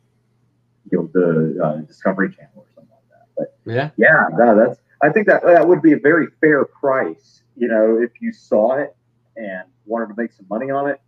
[0.90, 3.26] you know, the uh, Discovery Channel or something like that.
[3.36, 3.90] But Yeah.
[3.96, 4.80] yeah, no, that's.
[5.02, 7.42] I think that that would be a very fair price.
[7.56, 8.96] You know, if you saw it
[9.36, 11.00] and wanted to make some money on it,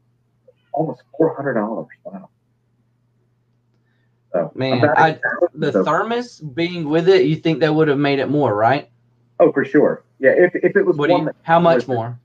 [0.73, 1.87] almost four hundred dollars.
[2.05, 2.29] Wow.
[4.33, 5.19] So, Man, I-
[5.55, 8.89] The so- thermos being with it, you think that would have made it more, right?
[9.41, 10.05] oh, for sure.
[10.19, 12.19] Yeah, if, if it was What one you, how much more?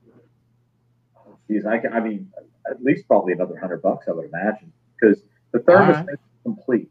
[1.48, 2.30] geez, I, can, I mean,
[2.70, 4.70] at least probably another hundred bucks, I would imagine,
[5.00, 5.22] because
[5.52, 6.90] the thermos makes it complete.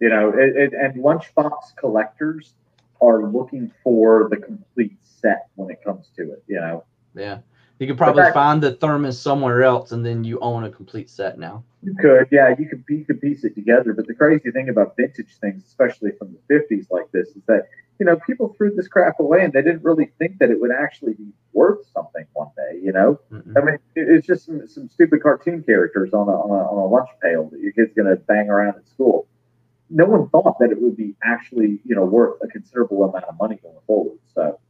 [0.00, 2.54] You know, it, it, and lunchbox collectors
[3.02, 6.44] are looking for the complete set when it comes to it.
[6.46, 7.38] You know, Yeah.
[7.80, 11.08] You could probably fact- find the thermos somewhere else and then you own a complete
[11.10, 11.64] set now.
[11.82, 13.94] You could, yeah, you could you could piece it together.
[13.94, 17.68] But the crazy thing about vintage things, especially from the fifties like this, is that
[17.98, 20.70] you know people threw this crap away and they didn't really think that it would
[20.70, 22.78] actually be worth something one day.
[22.82, 23.56] You know, Mm-mm.
[23.56, 26.78] I mean, it- it's just some, some stupid cartoon characters on a, on a on
[26.78, 29.26] a lunch pail that your kid's gonna bang around at school.
[29.88, 33.38] No one thought that it would be actually you know worth a considerable amount of
[33.40, 34.18] money going forward.
[34.34, 34.60] So,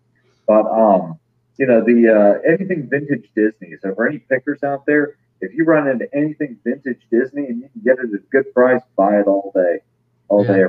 [0.47, 1.19] but um,
[1.61, 3.77] you know, the uh, anything vintage Disney.
[3.83, 7.69] So for any pickers out there, if you run into anything vintage Disney and you
[7.69, 9.81] can get it at a good price, buy it all day,
[10.29, 10.53] all Yeah.
[10.55, 10.65] day.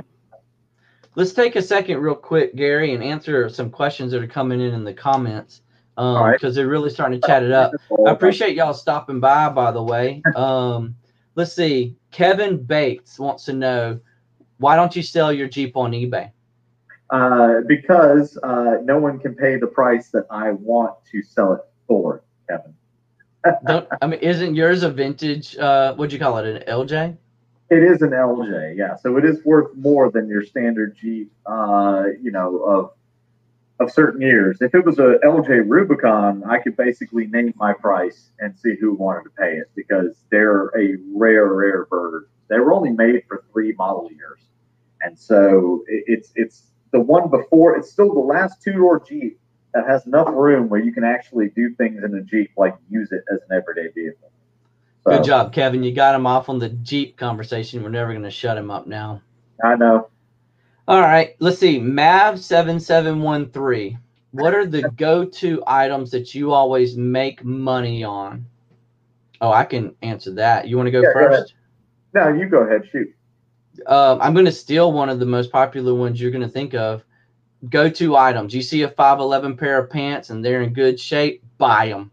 [1.15, 4.73] Let's take a second, real quick, Gary, and answer some questions that are coming in
[4.73, 5.61] in the comments
[5.95, 6.53] because right.
[6.53, 7.73] they're really starting to chat it up.
[8.05, 10.21] I appreciate y'all stopping by, by the way.
[10.35, 10.95] Um,
[11.35, 11.95] let's see.
[12.11, 13.99] Kevin Bates wants to know
[14.57, 16.31] why don't you sell your Jeep on eBay?
[17.12, 21.62] Uh, because uh, no one can pay the price that I want to sell it
[21.86, 22.74] for, Kevin.
[23.66, 25.57] Don't, I mean, isn't yours a vintage?
[25.57, 26.47] Uh, what'd you call it?
[26.47, 27.18] An LJ?
[27.70, 28.95] It is an LJ, yeah.
[28.95, 32.91] So it is worth more than your standard Jeep, uh, you know, of
[33.82, 34.57] of certain years.
[34.62, 38.93] If it was a LJ Rubicon, I could basically name my price and see who
[38.93, 42.28] wanted to pay it because they're a rare, rare bird.
[42.47, 44.39] They were only made for three model years,
[45.01, 47.77] and so it, it's it's the one before.
[47.77, 49.39] It's still the last two door Jeep
[49.73, 53.11] that has enough room where you can actually do things in a Jeep, like use
[53.11, 54.31] it as an everyday vehicle.
[55.03, 55.83] So, Good job, Kevin.
[55.83, 57.83] You got him off on the Jeep conversation.
[57.83, 59.21] We're never going to shut him up now.
[59.63, 60.09] I know.
[60.87, 61.79] All right, let's see.
[61.79, 63.97] Mav7713.
[64.31, 68.45] What are the go to items that you always make money on?
[69.41, 70.67] Oh, I can answer that.
[70.67, 71.53] You want to go Yeah, go first?
[72.13, 72.83] No, you go ahead.
[72.91, 73.13] Shoot.
[73.88, 76.74] Um, I'm going to steal one of the most popular ones you're going to think
[76.74, 77.03] of.
[77.69, 78.53] Go to items.
[78.53, 82.11] You see a 511 pair of pants and they're in good shape, buy them.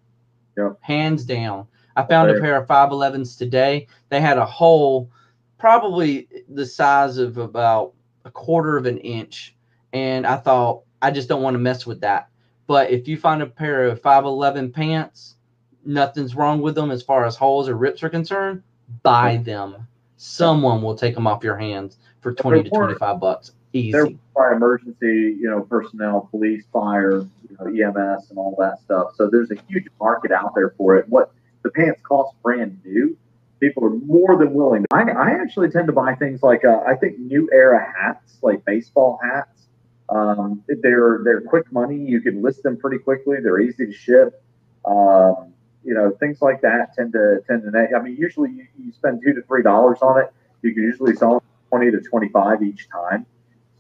[0.56, 0.78] Yep.
[0.80, 1.66] Hands down.
[1.96, 3.88] I found a pair of 511s today.
[4.08, 5.10] They had a hole
[5.58, 7.94] probably the size of about
[8.24, 9.56] a quarter of an inch.
[9.92, 12.28] And I thought, I just don't want to mess with that.
[12.68, 15.36] But if you find a pair of 511 pants,
[15.84, 18.62] nothing's wrong with them as far as holes or rips are concerned,
[19.02, 19.87] buy them.
[20.18, 23.52] Someone will take them off your hands for 20 to 25 bucks.
[23.72, 23.92] Easy.
[23.92, 29.14] They're by emergency, you know, personnel, police, fire, you know, EMS, and all that stuff.
[29.14, 31.08] So there's a huge market out there for it.
[31.08, 33.16] What the pants cost brand new,
[33.60, 34.86] people are more than willing.
[34.90, 38.64] I, I actually tend to buy things like uh, I think new era hats, like
[38.64, 39.66] baseball hats.
[40.08, 41.96] Um, they're they're quick money.
[41.96, 43.36] You can list them pretty quickly.
[43.40, 44.42] They're easy to ship.
[44.84, 45.52] Um,
[45.84, 47.88] you know, things like that tend to tend to.
[47.96, 50.32] I mean, usually you, you spend two to three dollars on it.
[50.62, 53.26] You can usually sell twenty to twenty five each time.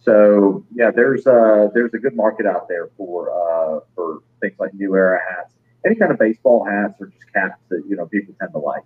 [0.02, 4.72] So yeah, there's a there's a good market out there for uh, for things like
[4.74, 5.52] new era hats,
[5.84, 8.84] any kind of baseball hats or just caps that you know people tend to like.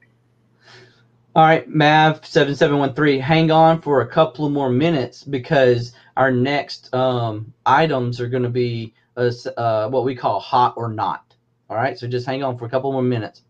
[1.34, 7.54] All right, Mav7713, hang on for a couple of more minutes because our next um,
[7.64, 11.31] items are going to be uh, uh, what we call hot or not.
[11.72, 13.44] All right, so just hang on for a couple more minutes.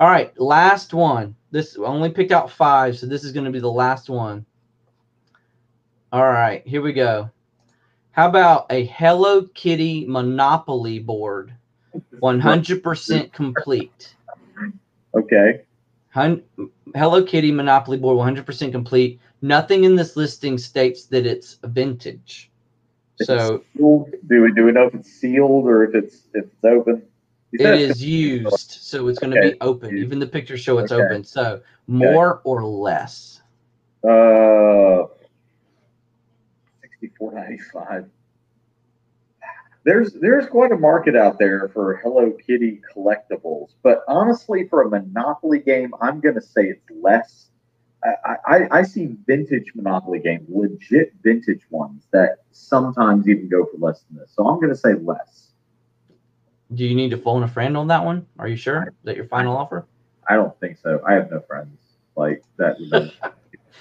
[0.00, 1.36] All right, last one.
[1.50, 4.46] This I only picked out five, so this is going to be the last one.
[6.10, 7.28] All right, here we go.
[8.12, 11.52] How about a Hello Kitty Monopoly board,
[12.22, 14.14] 100% complete?
[15.14, 15.60] Okay.
[16.08, 16.42] Hun-
[16.94, 19.20] Hello Kitty Monopoly board 100% complete.
[19.42, 22.50] Nothing in this listing states that it's vintage.
[23.20, 24.14] So Sealed?
[24.28, 27.02] Do we do we know if it's sealed or if it's if it's open?
[27.52, 28.70] It it's used.
[28.70, 29.52] So it's going to Okay.
[29.52, 29.98] be open.
[29.98, 31.02] Even the pictures show it's Okay.
[31.02, 31.24] open.
[31.24, 33.42] So more or less.
[34.02, 35.04] Uh,
[36.80, 38.08] sixty-four ninety-five.
[39.84, 44.88] There's there's quite a market out there for Hello Kitty collectibles, but honestly, for a
[44.90, 47.48] Monopoly game, I'm gonna say it's less.
[48.02, 53.76] I, I, I see vintage Monopoly games, legit vintage ones that sometimes even go for
[53.78, 54.32] less than this.
[54.34, 55.49] So I'm gonna say less.
[56.74, 58.26] Do you need to phone a friend on that one?
[58.38, 58.88] Are you sure?
[58.88, 59.86] Is that your final offer?
[60.28, 61.00] I don't think so.
[61.06, 61.76] I have no friends
[62.16, 63.12] like that.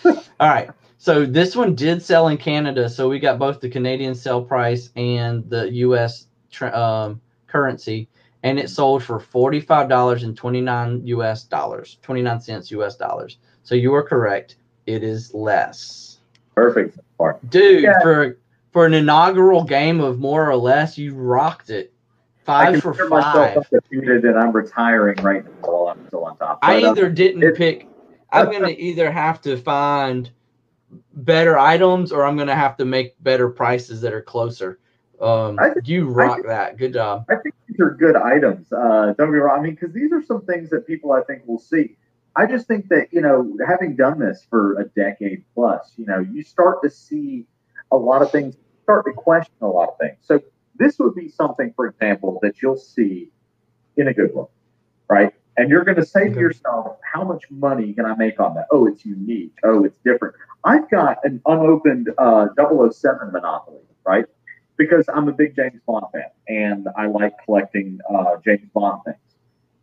[0.05, 0.69] All right.
[0.97, 2.89] So this one did sell in Canada.
[2.89, 6.27] So we got both the Canadian sell price and the U.S.
[6.51, 8.09] Tra- um, currency,
[8.43, 11.43] and it sold for forty-five dollars and twenty-nine U.S.
[11.43, 12.95] dollars, twenty-nine cents U.S.
[12.95, 13.37] dollars.
[13.63, 14.55] So you are correct.
[14.87, 16.17] It is less,
[16.55, 16.97] Perfect.
[17.49, 17.83] dude.
[17.83, 17.93] Yeah.
[18.01, 18.39] For
[18.71, 21.93] for an inaugural game of more or less, you rocked it.
[22.49, 23.35] I Five for consider five.
[23.35, 26.59] myself undefeated, and I'm retiring right now while I'm still on top.
[26.61, 27.87] I But, uh, either didn't it- pick.
[28.31, 30.29] I'm gonna either have to find
[31.13, 34.79] better items or I'm gonna have to make better prices that are closer.
[35.21, 36.77] Um, I think- you rock that.
[36.77, 37.25] Good job.
[37.29, 38.71] I think these are good items.
[38.71, 39.59] Uh, don't be wrong.
[39.59, 41.97] I mean, because these are some things that people I think will see.
[42.35, 46.19] I just think that you know, having done this for a decade plus, you know,
[46.19, 47.45] you start to see
[47.91, 50.17] a lot of things, start to question a lot of things.
[50.21, 50.39] So
[50.79, 53.29] this would be something, for example, that you'll see
[53.97, 54.47] in a good one,
[55.07, 55.33] right?
[55.57, 58.67] And you're going to say to yourself, how much money can I make on that?
[58.71, 59.53] Oh, it's unique.
[59.63, 60.35] Oh, it's different.
[60.63, 64.25] I've got an unopened uh, 007 Monopoly, right?
[64.79, 69.17] because I'm a big James Bond fan and I like collecting uh, James Bond things.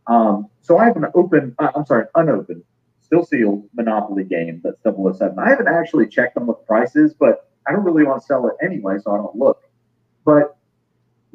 [0.08, 2.64] Um, so I have an open, uh, I'm sorry, unopened,
[3.02, 5.38] still sealed Monopoly game that's 007.
[5.38, 8.26] I haven't actually checked on what the price is, but I don't really want to
[8.26, 9.62] sell it anyway, so I don't look.
[10.24, 10.55] But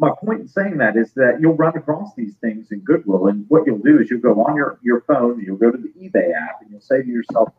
[0.02, 3.46] my point in saying that is that you'll run across these things in Goodwill, and
[3.50, 6.34] what you'll do is you'll go on your, your phone, you'll go to the eBay
[6.34, 7.50] app, and you'll say to yourself,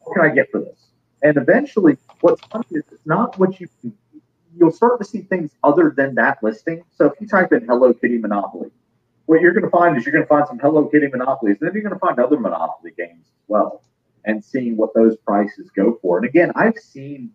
[0.00, 0.86] what can I get for this?
[1.22, 3.68] And eventually, what's funny is it's not what you
[4.56, 6.82] you'll start to see things other than that listing.
[6.96, 8.70] So if you type in Hello Kitty Monopoly,
[9.26, 11.68] what you're going to find is you're going to find some Hello Kitty Monopolies, and
[11.68, 13.82] then you're going to find other Monopoly games as well,
[14.24, 16.18] and seeing what those prices go for.
[16.18, 17.32] And again, I've seen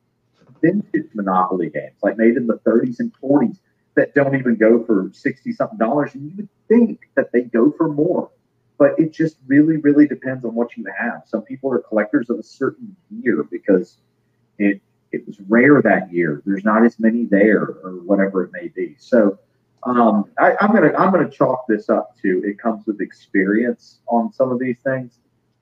[0.62, 3.60] vintage Monopoly games, like made in the 30s and 40s,
[3.98, 6.14] that don't even go for 60 something dollars.
[6.14, 8.30] And you would think that they go for more.
[8.78, 11.24] But it just really, really depends on what you have.
[11.26, 13.98] Some people are collectors of a certain year because
[14.60, 14.82] it
[15.12, 16.44] it was rare that year.
[16.46, 18.96] There's not as many there, or whatever it may be.
[19.00, 19.40] So
[19.84, 24.32] um, I, I'm gonna I'm gonna chalk this up to it comes with experience on
[24.32, 25.18] some of these things.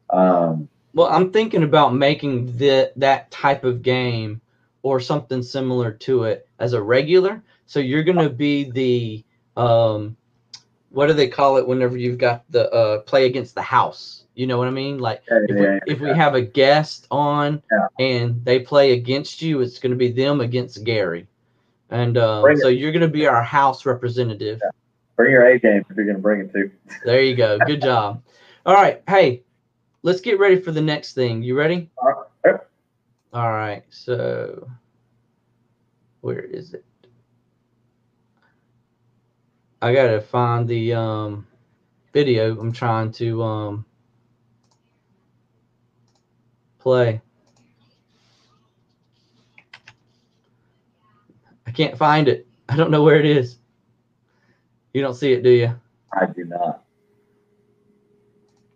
[0.09, 4.41] Um, Well, I'm thinking about making the, that type of game
[4.81, 7.43] or something similar to it as a regular.
[7.66, 9.26] So you're going to be the,
[9.61, 10.16] um,
[10.89, 14.26] what do they call it whenever you've got the uh, play against the house?
[14.36, 14.99] You know what I mean?
[14.99, 17.88] Like if, yeah, we, if we have a guest on Yeah.
[17.99, 21.28] and they play against you, it's going to be them against Gary.
[21.89, 22.59] And um, it.
[22.59, 24.61] so you're going to be our house representative.
[25.16, 26.72] bring your A game if you're gonna bring it to.
[27.03, 27.59] There you go.
[27.59, 28.24] Good job.
[28.66, 29.01] All right.
[29.07, 29.43] Hey,
[30.03, 31.43] let's get ready for the next thing.
[31.43, 31.89] You ready?
[31.97, 32.26] All right.
[32.45, 32.70] Yep.
[33.34, 33.84] All right.
[33.89, 34.68] So,
[36.22, 36.84] where is it?
[39.86, 41.45] I gotta find the um,
[42.11, 42.59] video.
[42.59, 43.86] I'm trying to um,
[46.79, 47.21] play.
[51.67, 52.47] I can't find it.
[52.67, 53.59] I don't know where it is.
[54.95, 55.79] You don't see it, do you?
[56.19, 56.81] I do not.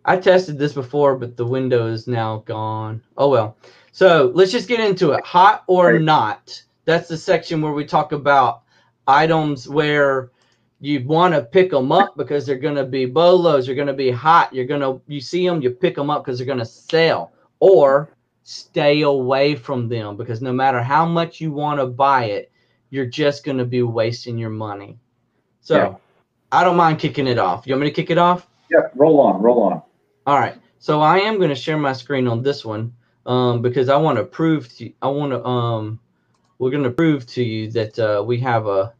[0.04, 3.02] I tested this before, but the window is now gone.
[3.16, 3.56] Oh well.
[3.90, 5.24] So let's just get into it.
[5.24, 6.62] Hot or not?
[6.84, 8.62] That's the section where we talk about
[9.08, 10.30] items where
[10.80, 13.66] you want to pick them up because they're going to be bolos.
[13.66, 14.52] They're going to be hot.
[14.54, 17.32] You're going to you see them, you pick them up because they're going to sell,
[17.60, 18.10] or
[18.42, 22.50] stay away from them because no matter how much you want to buy it,
[22.88, 24.98] you're just going to be wasting your money.
[25.60, 25.94] So Yeah.
[26.50, 27.66] I don't mind kicking it off.
[27.66, 28.48] You want me to kick it off?
[28.70, 28.92] Yep.
[28.96, 29.40] Roll on.
[29.40, 29.82] Roll on.
[30.26, 30.56] All right.
[30.78, 32.92] So I am going to share my screen on this one
[33.26, 36.00] um, because I want to prove to you, I want to um,
[36.58, 38.92] we're going to prove to you that uh, we have a.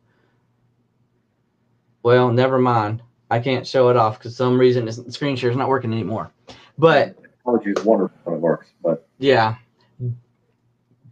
[2.03, 3.03] Well, never mind.
[3.31, 6.31] I can't show it off because some reason the screen share is not working anymore.
[6.79, 9.57] But Technology is wonderful when it works, but yeah,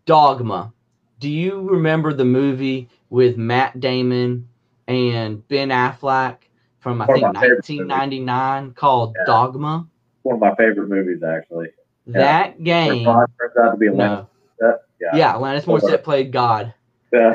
[0.06, 0.72] Dogma.
[1.20, 4.48] Do you remember the movie with Matt Damon
[4.86, 6.36] and Ben Affleck
[6.78, 9.24] from I One think my favorite 1999 called Yeah.
[9.26, 9.86] Dogma?
[10.22, 11.68] one of my favorite movies actually.
[12.06, 13.04] That Where game.
[13.04, 14.28] Turns out to be No.
[14.60, 14.72] Yeah.
[15.14, 16.74] Yeah, Alanis Morissette played God.
[17.12, 17.34] Yeah.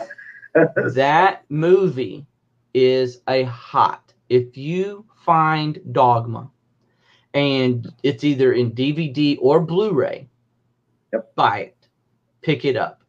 [0.93, 2.27] That movie
[2.73, 4.13] is a hot.
[4.29, 6.49] If you find Dogma
[7.33, 10.27] and it's either in DVD or Blu-ray,
[11.13, 11.35] Yep.
[11.35, 11.87] buy it.
[12.41, 13.03] Pick it up.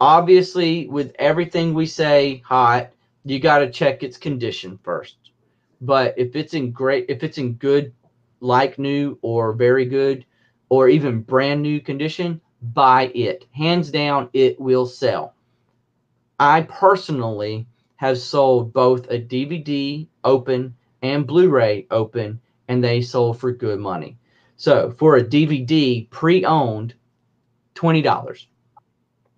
[0.00, 2.92] Obviously, with everything we say hot,
[3.24, 5.16] you got to check its condition first.
[5.80, 7.92] But if it's in great if it's in good
[8.40, 10.24] like new or very good
[10.68, 13.46] or even brand new condition, buy it.
[13.52, 15.34] Hands down, it will sell.
[16.38, 17.66] I personally
[18.02, 24.18] have sold both a DVD open and Blu-ray open, and they sold for good money.
[24.56, 26.94] So for a DVD pre-owned,
[27.76, 28.48] twenty dollars.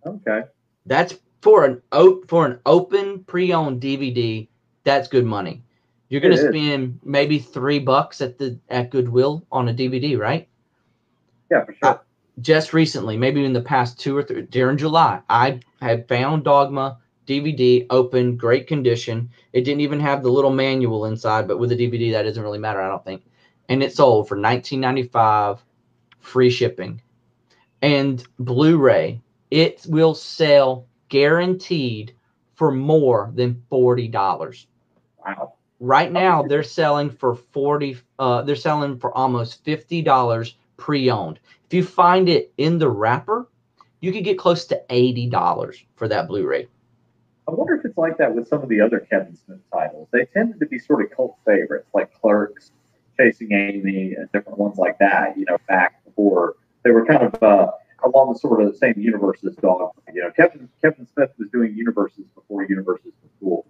[0.07, 0.45] okay.
[0.87, 4.49] That's for an o- for an open pre-owned DVD.
[4.85, 5.63] That's good money.
[6.09, 10.49] You're gonna spend maybe three bucks at the at Goodwill on a DVD, right?
[11.51, 11.89] Yeah, for sure.
[11.91, 11.99] Uh,
[12.41, 16.99] just recently, maybe in the past two or three, during July, I had found Dogma
[17.27, 19.31] DVD open, great condition.
[19.53, 22.59] It didn't even have the little manual inside, but with a DVD, that doesn't really
[22.59, 23.25] matter, I don't think.
[23.69, 25.59] And it sold for 19.95,
[26.21, 27.01] free shipping.
[27.83, 29.21] And Blu-ray,
[29.51, 32.15] it will sell guaranteed
[32.55, 34.67] for more than forty dollars
[35.25, 35.55] wow.
[35.81, 41.85] right now they're selling for 40 uh they're selling for almost $50 pre-owned if you
[41.85, 43.49] find it in the wrapper
[44.01, 46.69] you could get close to $80 for that blu-ray
[47.47, 50.09] I wonder if it's like that with some of the other Kevin Smith titles.
[50.13, 52.73] They tended to be sort of cult favorites, like Clerks,
[53.19, 55.37] Chasing Amy, and different ones like that.
[55.37, 57.43] You know, back before they were kind of.
[57.43, 57.71] Uh,
[58.05, 59.93] along the sort of the same universe as Dog.
[60.13, 63.67] You know, Kevin Kevin Smith was doing universes before universes was cool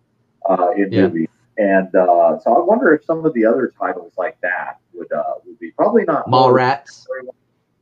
[0.49, 1.09] uh, in Yeah.
[1.09, 5.13] movies, and uh, so I wonder if some of the other titles like that would
[5.13, 7.07] uh, would be probably not Mallrats.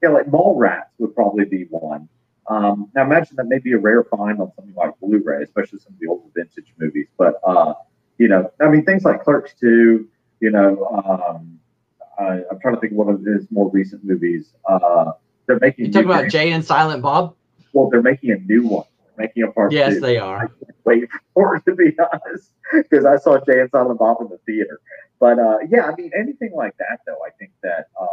[0.02, 2.08] Yeah, like Mallrats would probably be one.
[2.52, 5.94] Um, now imagine that may be a rare find on something like Blu-ray, especially some
[5.94, 7.08] of the older vintage movies.
[7.16, 7.74] But uh,
[8.18, 10.08] you know, I mean, things like Clerks Two.
[10.40, 11.58] You know, um,
[12.18, 14.52] I, I'm trying to think of one of his more recent movies.
[14.68, 15.12] Uh,
[15.46, 15.86] they're making.
[15.86, 17.34] You talking about Jay and Silent Bob?
[17.72, 18.84] well, they're making a new one.
[19.16, 20.00] They're making a part Yes, two.
[20.00, 20.38] they I are.
[20.48, 20.52] can't
[20.84, 24.38] wait for it to be honest, because I saw Jay and Silent Bob in the
[24.46, 24.80] theater.
[25.20, 28.08] But uh, yeah, I mean, anything like that, though, I think that um,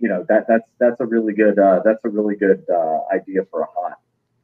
[0.00, 3.44] you know that that's that's a really good uh, that's a really good uh, idea
[3.50, 3.94] for a hunt.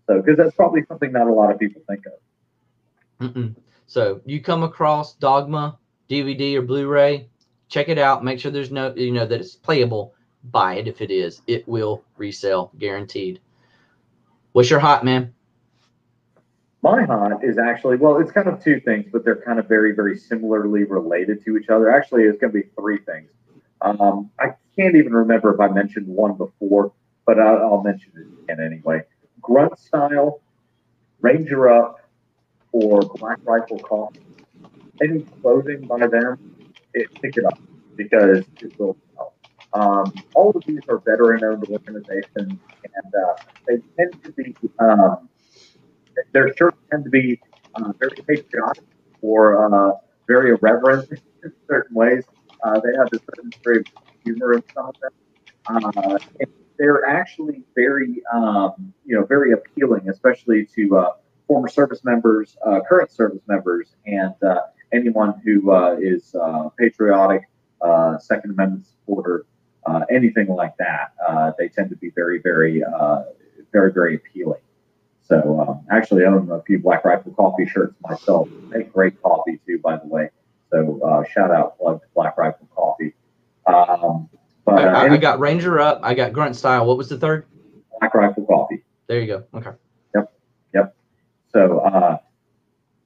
[0.07, 3.35] So because that's probably something not a lot of people think of.
[3.35, 3.57] Mm-mm.
[3.87, 5.79] So you come across Dogma
[6.09, 7.29] DVD or Blu-ray,
[7.69, 8.25] check it out.
[8.25, 10.15] Make sure there's no, you know, that it's playable.
[10.45, 11.41] Buy it if it is.
[11.47, 13.41] It will resell, guaranteed.
[14.53, 15.33] What's your hot man?
[16.83, 19.93] My hunt is actually well, it's kind of two things, but they're kind of very
[19.93, 21.91] very similarly related to each other.
[21.91, 23.31] Actually, it's going to be three things.
[23.81, 26.93] Um, I can't even remember if I mentioned one before,
[27.27, 29.03] but I'll, I'll mention it again anyway.
[29.41, 30.41] Grunt style,
[31.21, 32.01] Ranger Up,
[32.73, 34.21] or Black Rifle Coffee.
[35.03, 36.55] Any clothing by them,
[36.95, 37.59] it, pick it up
[37.97, 39.35] because it will sell.
[39.73, 43.35] Um, all of these are veteran-owned organizations, and uh,
[43.67, 45.29] they tend to be um,
[46.33, 47.41] their shirts tend to be
[47.75, 48.85] uh, very patriotic
[49.21, 49.93] or uh,
[50.27, 51.11] very irreverent
[51.45, 52.25] in certain ways.
[52.63, 55.13] Uh, they have a certain of humor some of them.
[55.69, 56.19] Uh,
[56.79, 61.11] they're actually very, um, you know, very appealing, especially to uh,
[61.47, 64.35] former service members, uh, current service members, and
[64.93, 66.35] anyone who is
[66.79, 67.49] patriotic,
[68.21, 69.47] Second Amendment supporter,
[70.11, 71.13] anything like that.
[71.59, 72.83] They tend to be very, very,
[73.73, 74.61] very, very appealing.
[75.23, 78.49] So um, actually, I own a few Black Rifle Coffee shirts myself.
[78.71, 80.31] They make great coffee too, by the way.
[80.71, 83.15] So uh, shout out, plug to Black Rifle Coffee.
[83.67, 84.29] Um,
[84.65, 86.01] but uh, I, I got Ranger Up.
[86.03, 86.87] I got Grunt Style.
[86.87, 87.47] What was the third?
[87.99, 88.85] Black Rifle Coffee.
[89.07, 89.45] There you go.
[89.55, 89.71] Okay.
[90.15, 90.33] Yep.
[90.75, 90.97] Yep.
[91.53, 92.19] So uh,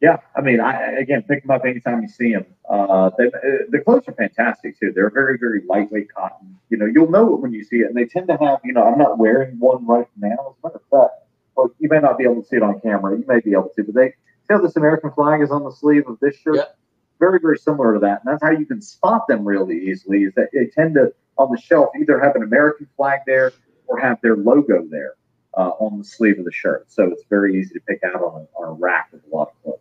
[0.01, 2.47] yeah, I mean, I again pick them up anytime you see them.
[2.69, 4.93] Uh, they, uh, the clothes are fantastic too.
[4.95, 6.59] They're very very lightweight cotton.
[6.71, 8.61] You know, you'll know it when you see it, and they tend to have.
[8.65, 10.29] You know, I'm not wearing one right now.
[10.31, 11.15] As a matter of fact,
[11.55, 13.17] well, you may not be able to see it on camera.
[13.17, 14.15] You may be able to, but they see
[14.49, 16.57] how this American flag is on the sleeve of this shirt.
[16.57, 16.79] Yep.
[17.21, 20.25] Very very similar to that, and that's how you can spot them really easily.
[20.25, 23.53] Is that they tend to on the shelf either have an American flag there
[23.87, 25.15] or have their logo there
[25.57, 26.91] uh, on the sleeve of the shirt.
[26.91, 29.49] So it's very easy to pick out on a, on a rack with a lot
[29.49, 29.79] of clothes.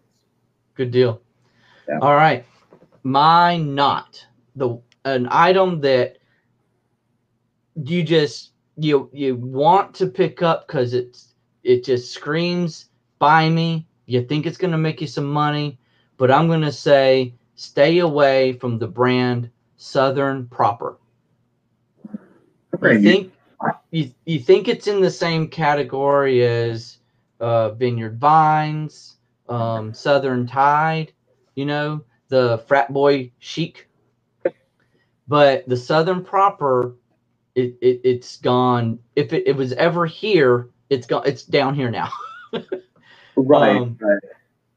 [0.75, 1.21] Good deal.
[1.87, 1.99] Yeah.
[2.01, 2.45] All right.
[3.03, 4.25] My not
[4.55, 6.17] the an item that
[7.75, 11.33] you just you you want to pick up because it's
[11.63, 13.87] it just screams buy me.
[14.05, 15.77] You think it's gonna make you some money,
[16.19, 20.97] but I'm gonna say stay away from the brand Southern Proper.
[22.83, 23.33] You think
[23.91, 26.97] you, you think it's in the same category as
[27.39, 29.15] uh, Vineyard Vines,
[29.47, 31.13] um, Southern Tide,
[31.55, 33.87] you know, the frat boy chic.
[35.27, 36.95] But the Southern proper,
[37.55, 38.99] it, it it's gone.
[39.15, 41.23] If it, it was ever here, it's gone.
[41.25, 42.11] It's down here now.
[43.35, 44.19] right, um, right.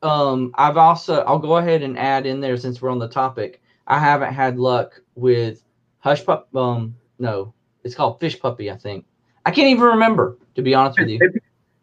[0.02, 3.62] Um, I've also I'll go ahead and add in there since we're on the topic.
[3.86, 5.62] I haven't had luck with
[6.00, 6.54] Hush Pup.
[6.54, 7.54] Um, no,
[7.84, 8.70] it's called Fish Puppy.
[8.70, 9.04] I think
[9.46, 11.18] I can't even remember to be honest with you.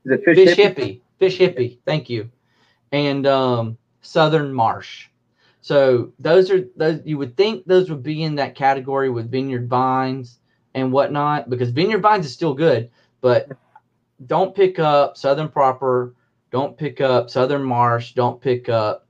[0.06, 0.76] Is it fish, Fish hippie?
[0.76, 1.78] hippie, fish hippie.
[1.86, 2.30] Thank you,
[2.92, 5.08] and um, Southern Marsh.
[5.62, 7.02] So those are those.
[7.06, 10.40] You would think those would be in that category with Vineyard Vines
[10.74, 12.90] and whatnot because Vineyard Vines is still good,
[13.22, 13.50] but
[14.26, 16.16] don't pick up Southern Proper.
[16.52, 18.14] Don't pick up Southern Marsh.
[18.14, 19.08] Don't pick up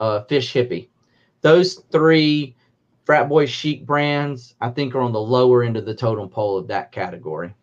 [0.00, 0.88] uh, Fish Hippie.
[1.40, 2.56] Those three
[3.04, 6.58] frat boy chic brands, I think, are on the lower end of the totem pole
[6.58, 7.54] of that category.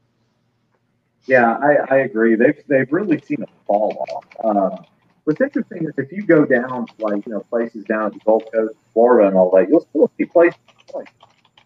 [1.28, 2.36] Yeah, I, I agree.
[2.36, 4.26] They've they've really seen a fall off.
[4.44, 4.86] Um,
[5.26, 8.44] what's interesting is if you go down like you know places down at the Gulf
[8.52, 10.60] Coast, Florida, and all that, you'll still see places
[10.96, 11.10] like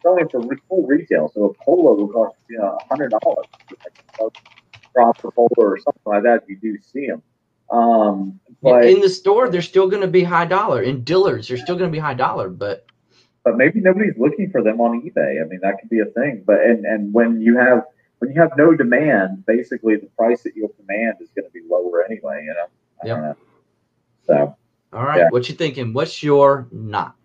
[0.01, 1.31] selling for full retail.
[1.33, 4.29] So a polo will cost you know a hundred dollars, like a
[4.93, 6.43] proper polo or something like that.
[6.49, 7.21] You do see them,
[7.71, 10.81] um, but in the store, they're still going to be high dollar.
[10.81, 12.49] In Dillard's, they're still going to be high dollar.
[12.49, 12.85] But
[13.43, 15.41] but maybe nobody's looking for them on eBay.
[15.43, 16.43] I mean, that could be a thing.
[16.45, 17.83] But and and when you have
[18.19, 21.61] when you have no demand, basically the price that you'll command is going to be
[21.69, 22.43] lower anyway.
[22.45, 22.65] You know.
[23.03, 23.17] I Yep.
[23.17, 23.35] know.
[24.25, 24.55] So.
[24.93, 25.29] all right, Yeah.
[25.29, 25.93] what you thinking?
[25.93, 27.15] What's your not?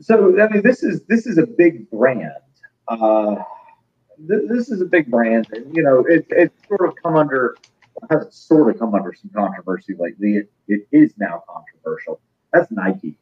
[0.00, 2.32] So I mean, this is this is a big brand.
[2.88, 3.36] Uh,
[4.28, 7.56] th- this is a big brand, and you know, it it's sort of come under
[8.10, 10.36] has sort of come under some controversy lately.
[10.36, 12.20] It, it is now controversial.
[12.52, 13.16] That's Nike.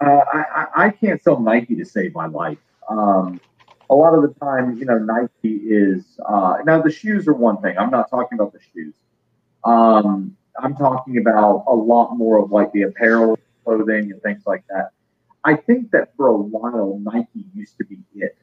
[0.00, 2.58] Uh, I, I can't sell Nike to save my life.
[2.88, 3.40] Um,
[3.88, 7.60] a lot of the time, you know, Nike is uh, now the shoes are one
[7.60, 7.76] thing.
[7.78, 8.94] I'm not talking about the shoes.
[9.64, 14.64] Um, I'm talking about a lot more of like the apparel, clothing, and things like
[14.68, 14.90] that.
[15.44, 18.36] I think that for a while Nike used to be it.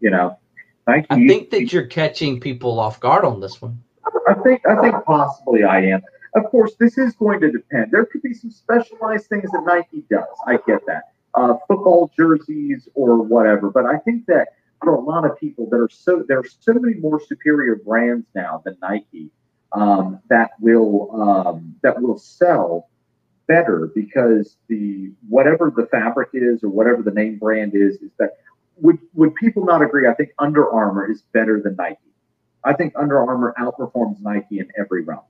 [0.00, 0.38] You know,
[0.86, 1.06] Nike.
[1.10, 3.83] I think that you're catching people off guard on this one.
[4.28, 6.02] I think I think possibly I am.
[6.34, 7.92] Of course, this is going to depend.
[7.92, 10.26] There could be some specialized things that Nike does.
[10.46, 11.12] I get that.
[11.34, 13.70] Uh, football jerseys or whatever.
[13.70, 14.48] But I think that
[14.82, 18.26] for a lot of people that are so there are so many more superior brands
[18.34, 19.30] now than Nike
[19.72, 22.88] um, that will um, that will sell
[23.46, 28.38] better because the whatever the fabric is or whatever the name brand is is that
[28.76, 30.08] would would people not agree?
[30.08, 31.98] I think Under Armour is better than Nike.
[32.64, 35.22] I think Under Armour outperforms Nike in every realm,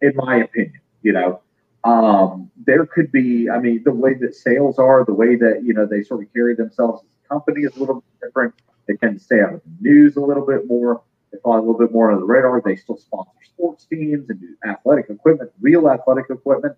[0.00, 0.80] in my opinion.
[1.02, 1.40] You know,
[1.84, 5.74] um, there could be, I mean, the way that sales are, the way that you
[5.74, 8.54] know they sort of carry themselves as a company is a little bit different.
[8.86, 11.02] They tend to stay out of the news a little bit more.
[11.32, 12.60] They fly a little bit more under the radar.
[12.64, 16.76] They still sponsor sports teams and do athletic equipment, real athletic equipment,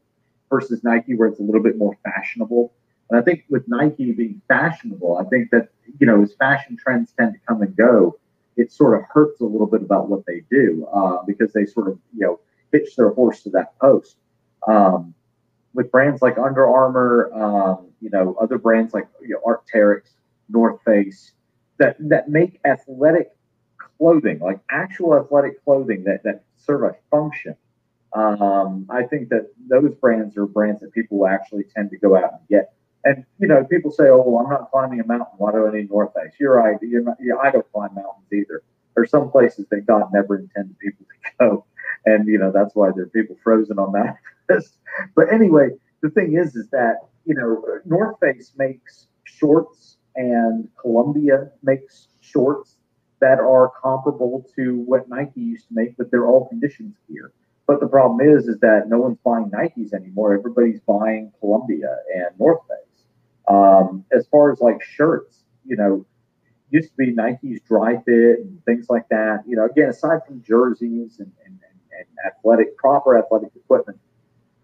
[0.51, 2.73] versus Nike, where it's a little bit more fashionable.
[3.09, 5.69] And I think with Nike being fashionable, I think that
[5.99, 8.19] you know as fashion trends tend to come and go,
[8.57, 11.89] it sort of hurts a little bit about what they do uh, because they sort
[11.89, 12.41] of you know
[12.73, 14.17] hitch their horse to that post.
[14.67, 15.15] Um,
[15.75, 20.03] with brands like Under Armour, um, you know, other brands like you know, Arc'teryx,
[20.49, 21.33] North Face,
[21.79, 23.31] that that make athletic
[23.99, 27.57] clothing, like actual athletic clothing that that serve a function.
[28.13, 32.33] Um, I think that those brands are brands that people actually tend to go out
[32.33, 32.75] and get
[33.05, 35.35] and you know, people say, "Oh, well, I'm not climbing a mountain.
[35.39, 36.77] Why do I need North Face?" You're right.
[36.83, 38.63] You're not, I don't climb mountains either.
[38.95, 41.65] There's some places that God never intended people to go,
[42.07, 44.17] and you know that's why there are people frozen on that
[44.49, 44.79] list.
[45.15, 45.71] But anyway,
[46.03, 52.77] the thing is, is that you know, North Face makes shorts, and Columbia makes shorts
[53.21, 57.33] that are comparable to what Nike used to make, but they're all conditions gear.
[57.67, 60.35] But the problem is, is that no one's buying Nikes anymore.
[60.35, 62.92] Everybody's buying Columbia and North Face.
[63.49, 66.07] Um, as far as like shirts, you know,
[66.71, 69.45] used to be Nike's Dri-FIT and things like that.
[69.47, 71.59] You know, again, aside from jerseys and, and,
[71.99, 73.99] and athletic, proper athletic equipment,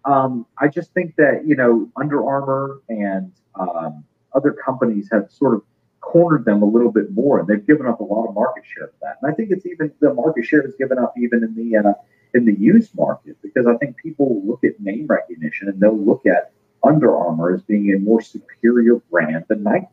[0.05, 4.03] um, I just think that, you know, Under Armour and um,
[4.33, 5.61] other companies have sort of
[6.01, 8.87] cornered them a little bit more and they've given up a lot of market share
[8.87, 9.17] for that.
[9.21, 11.93] And I think it's even the market share is given up even in the, uh,
[12.33, 16.25] in the used market because I think people look at name recognition and they'll look
[16.25, 16.53] at
[16.83, 19.87] under Armour as being a more superior brand than Nike.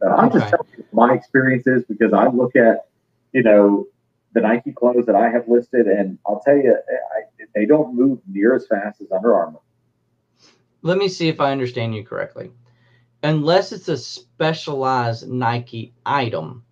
[0.00, 0.38] So I'm okay.
[0.38, 2.86] just telling you my experiences because I look at,
[3.32, 3.86] you know,
[4.32, 8.20] the Nike clothes that I have listed, and I'll tell you, I, they don't move
[8.28, 9.58] near as fast as Under Armour.
[10.82, 12.50] Let me see if I understand you correctly.
[13.22, 16.64] Unless it's a specialized Nike item,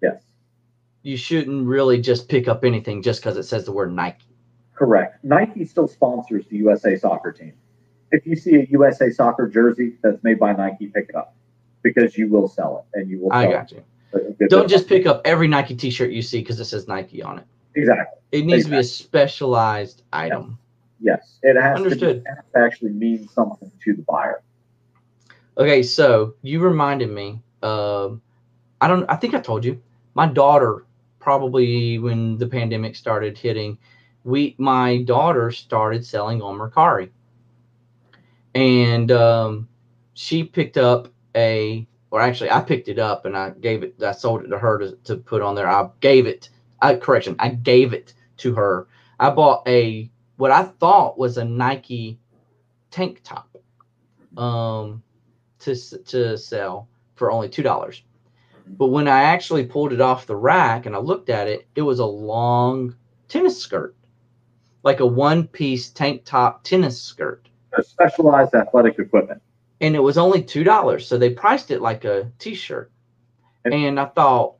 [0.00, 0.24] yes,
[1.02, 4.26] you shouldn't really just pick up anything just because it says the word Nike.
[4.74, 5.22] Correct.
[5.22, 7.52] Nike still sponsors the USA soccer team
[8.12, 11.34] if you see a USA soccer jersey that's made by Nike, pick it up
[11.82, 13.32] because you will sell it and you will.
[13.32, 13.82] I got you.
[14.48, 17.46] Don't just pick up every Nike T-shirt you see because it says Nike on it.
[17.74, 18.18] Exactly.
[18.30, 18.70] It needs exactly.
[18.70, 20.58] to be a specialized item.
[21.00, 21.56] Yes, yes.
[21.56, 22.24] it has Understood.
[22.24, 24.42] To, it has to actually mean something to the buyer.
[25.56, 27.40] Okay, so you reminded me.
[27.62, 28.20] Um,
[28.80, 29.08] I don't.
[29.08, 29.80] I think I told you.
[30.14, 30.84] My daughter,
[31.20, 33.78] probably when the pandemic started hitting,
[34.24, 37.10] we my daughter started selling on Mercari
[38.54, 39.68] and um,
[40.14, 44.12] she picked up a or actually I picked it up and I gave it I
[44.12, 45.68] sold it to her to, to put on there.
[45.68, 46.50] I gave it
[46.80, 48.88] I correction, I gave it to her.
[49.18, 52.18] I bought a what I thought was a Nike
[52.90, 53.56] tank top
[54.36, 55.02] um
[55.60, 55.74] to
[56.04, 58.02] to sell for only two dollars.
[58.66, 61.82] But when I actually pulled it off the rack and I looked at it, it
[61.82, 62.94] was a long
[63.28, 63.96] tennis skirt,
[64.84, 67.48] like a one piece tank top tennis skirt
[67.80, 69.42] specialized athletic equipment.
[69.80, 72.92] And it was only two dollars, so they priced it like a T-shirt.
[73.64, 74.56] And, and, I thought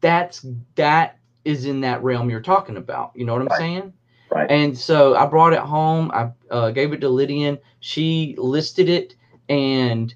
[0.00, 3.12] that's that is in that realm you're talking about.
[3.14, 3.58] You know what I'm right.
[3.58, 3.92] saying?
[4.30, 4.50] Right.
[4.50, 6.10] And so I brought it home.
[6.12, 7.58] I uh, gave it to Lydian.
[7.80, 9.14] She listed it,
[9.48, 10.14] and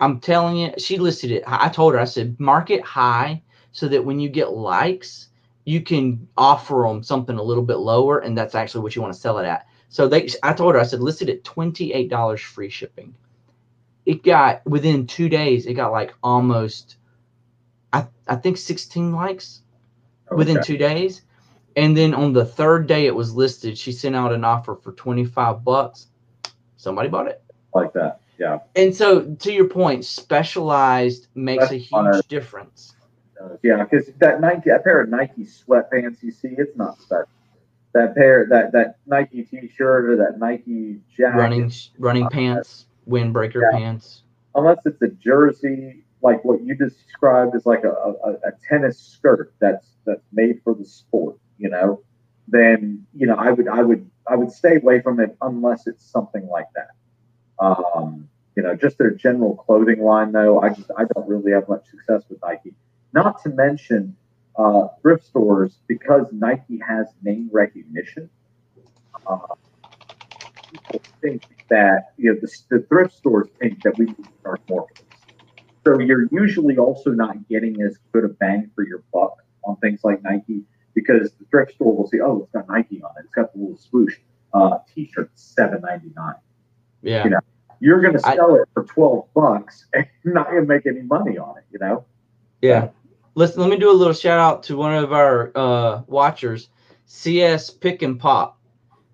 [0.00, 1.44] I'm telling you, she listed it.
[1.46, 3.42] I told her, I said, mark it high
[3.72, 5.28] so that when you get likes,
[5.64, 9.14] you can offer them something a little bit lower, and that's actually what you want
[9.14, 9.66] to sell it at.
[9.92, 13.14] So they, I told her, I said, listed at twenty eight dollars free shipping.
[14.06, 16.96] It got within two days, it got like almost,
[17.92, 19.60] I I think sixteen likes
[20.30, 21.22] within two days.
[21.76, 24.92] And then on the third day it was listed, she sent out an offer for
[24.92, 26.08] 25 bucks.
[26.78, 27.42] Somebody bought it.
[27.74, 28.20] like that.
[28.38, 28.60] Yeah.
[28.76, 32.94] And so to your point, specialized makes a huge difference.
[33.62, 37.28] Yeah, because that Nike, that pair of Nike sweatpants you see, it's not special.
[37.94, 43.60] That pair, that that Nike T-shirt or that Nike jacket, Running running Uh, pants, windbreaker
[43.62, 43.78] yeah.
[43.78, 44.22] pants.
[44.54, 48.98] unless it's a jersey like what you just described as like a, a, a tennis
[48.98, 52.00] skirt that's that's made for the sport, you know,
[52.48, 56.04] then you know I would I would I would stay away from it unless it's
[56.04, 56.90] something like that.
[57.58, 61.68] Um, you know, just their general clothing line though, I just I don't really have
[61.68, 62.74] much success with Nike.
[63.12, 64.16] Not to mention
[64.56, 68.28] uh, thrift stores because Nike has name recognition.
[69.26, 69.38] Uh,
[70.72, 74.60] people think that you know the, the thrift stores think that we need to charge
[74.68, 74.86] more.
[75.84, 80.00] So you're usually also not getting as good a bang for your buck on things
[80.04, 80.62] like Nike
[80.94, 83.24] because the thrift store will say, "Oh, it's got Nike on it.
[83.24, 84.16] It's got the little swoosh."
[84.54, 86.34] Uh, T-shirt seven ninety nine.
[87.00, 87.24] Yeah.
[87.24, 87.40] You know,
[87.80, 91.02] You're going to I- sell it for twelve bucks and not going to make any
[91.02, 91.64] money on it.
[91.72, 92.04] You know.
[92.60, 92.90] Yeah.
[93.34, 96.68] Listen, let me do a little shout out to one of our uh, watchers,
[97.06, 98.58] CS Pick and Pop.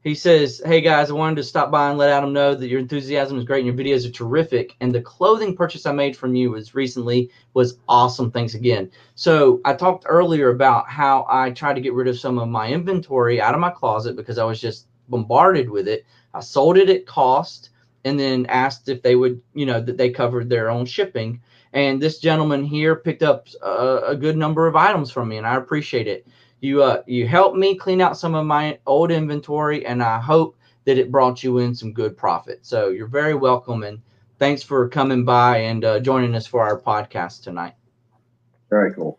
[0.02, 2.80] He says, Hey guys, I wanted to stop by and let Adam know that your
[2.80, 4.74] enthusiasm is great and your videos are terrific.
[4.80, 8.32] And the clothing purchase I made from you was recently was awesome.
[8.32, 8.90] Thanks again.
[9.14, 12.68] So I talked earlier about how I tried to get rid of some of my
[12.68, 16.04] inventory out of my closet because I was just bombarded with it.
[16.34, 17.70] I sold it at cost
[18.04, 21.40] and then asked if they would, you know, that they covered their own shipping
[21.72, 25.46] and this gentleman here picked up a, a good number of items from me and
[25.46, 26.26] i appreciate it.
[26.60, 30.56] You uh you helped me clean out some of my old inventory and i hope
[30.84, 32.60] that it brought you in some good profit.
[32.62, 34.00] So you're very welcome and
[34.38, 37.74] thanks for coming by and uh, joining us for our podcast tonight.
[38.70, 39.18] Very cool.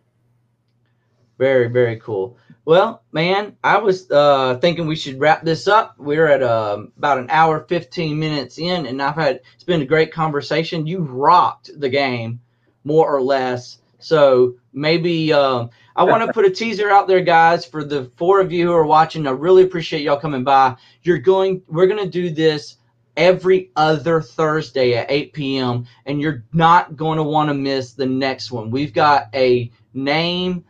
[1.40, 2.36] Very very cool.
[2.66, 5.94] Well man i was uh thinking we should wrap this up.
[5.98, 9.86] We're at um, about an hour 15 minutes in and i've had it's been a
[9.86, 10.86] great conversation.
[10.86, 12.40] You rocked the game
[12.84, 13.78] more or less.
[13.98, 18.40] So maybe um, i want to put a teaser out there guys for the four
[18.40, 19.26] of you who are watching.
[19.26, 20.76] I really appreciate y'all coming by.
[21.02, 22.76] You're going we're going to do this
[23.16, 28.06] every other thursday at 8 p.m and you're not going to want to miss the
[28.06, 28.70] next one.
[28.70, 30.64] We've got a name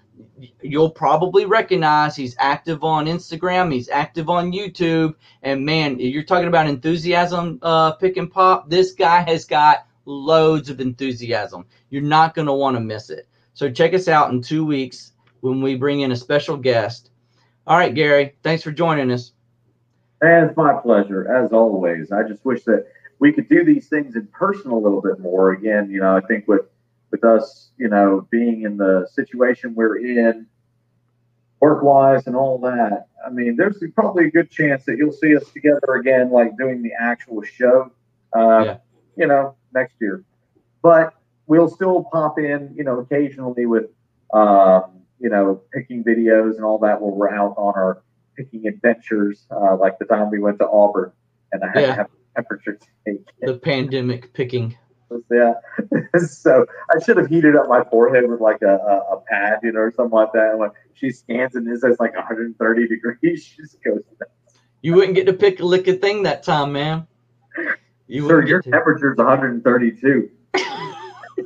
[0.63, 6.49] you'll probably recognize he's active on Instagram, he's active on YouTube, and man, you're talking
[6.49, 8.69] about enthusiasm, uh, pick and pop.
[8.71, 11.67] This guy has got loads of enthusiasm.
[11.91, 13.29] You're not going to want to miss it.
[13.55, 17.11] So check us out in two weeks when we bring in a special guest.
[17.67, 19.33] All right, Gary, thanks for joining us.
[20.23, 22.13] And it's my pleasure, as always.
[22.13, 22.87] I just wish that
[23.21, 25.53] we could do these things in person a little bit more.
[25.53, 26.63] Again, you know, I think with
[27.11, 30.47] with us, you know, being in the situation we're in,
[31.61, 35.37] work wise and all that, I mean, there's probably a good chance that you'll see
[35.37, 37.91] us together again, like doing the actual show,
[38.35, 38.77] uh, Yeah.
[39.16, 40.24] you know, next year.
[40.82, 41.15] But
[41.47, 43.91] we'll still pop in, you know, occasionally with,
[44.32, 48.03] um, you know, picking videos and all that while we're out on our
[48.37, 51.12] picking adventures, uh, like the time we went to Auburn
[51.53, 51.87] and I had Yeah.
[51.87, 53.27] to have temperature take.
[53.41, 54.77] The pandemic picking.
[55.31, 55.55] Yeah.
[56.28, 59.73] so I should have heated up my forehead with like a, a, a pad, you
[59.73, 60.51] know, or something like that.
[60.51, 64.03] And when she scans and it says like 130 degrees, she just goes,
[64.82, 67.07] You wouldn't get to pick a lick of thing that time, man.
[68.07, 68.70] You Sir, your get to.
[68.73, 70.31] temperature's 132.
[70.55, 70.62] Is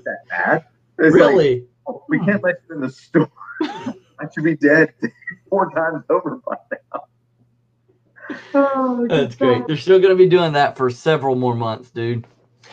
[0.05, 0.65] that bad?
[0.99, 1.66] It's like, Really?
[1.86, 3.31] "Oh, we can't let you in the store.
[3.62, 4.95] I should be dead
[5.51, 7.05] four times over by now.
[8.55, 9.66] Oh, That's great.
[9.66, 12.27] They're still going to be doing that for several more months, dude.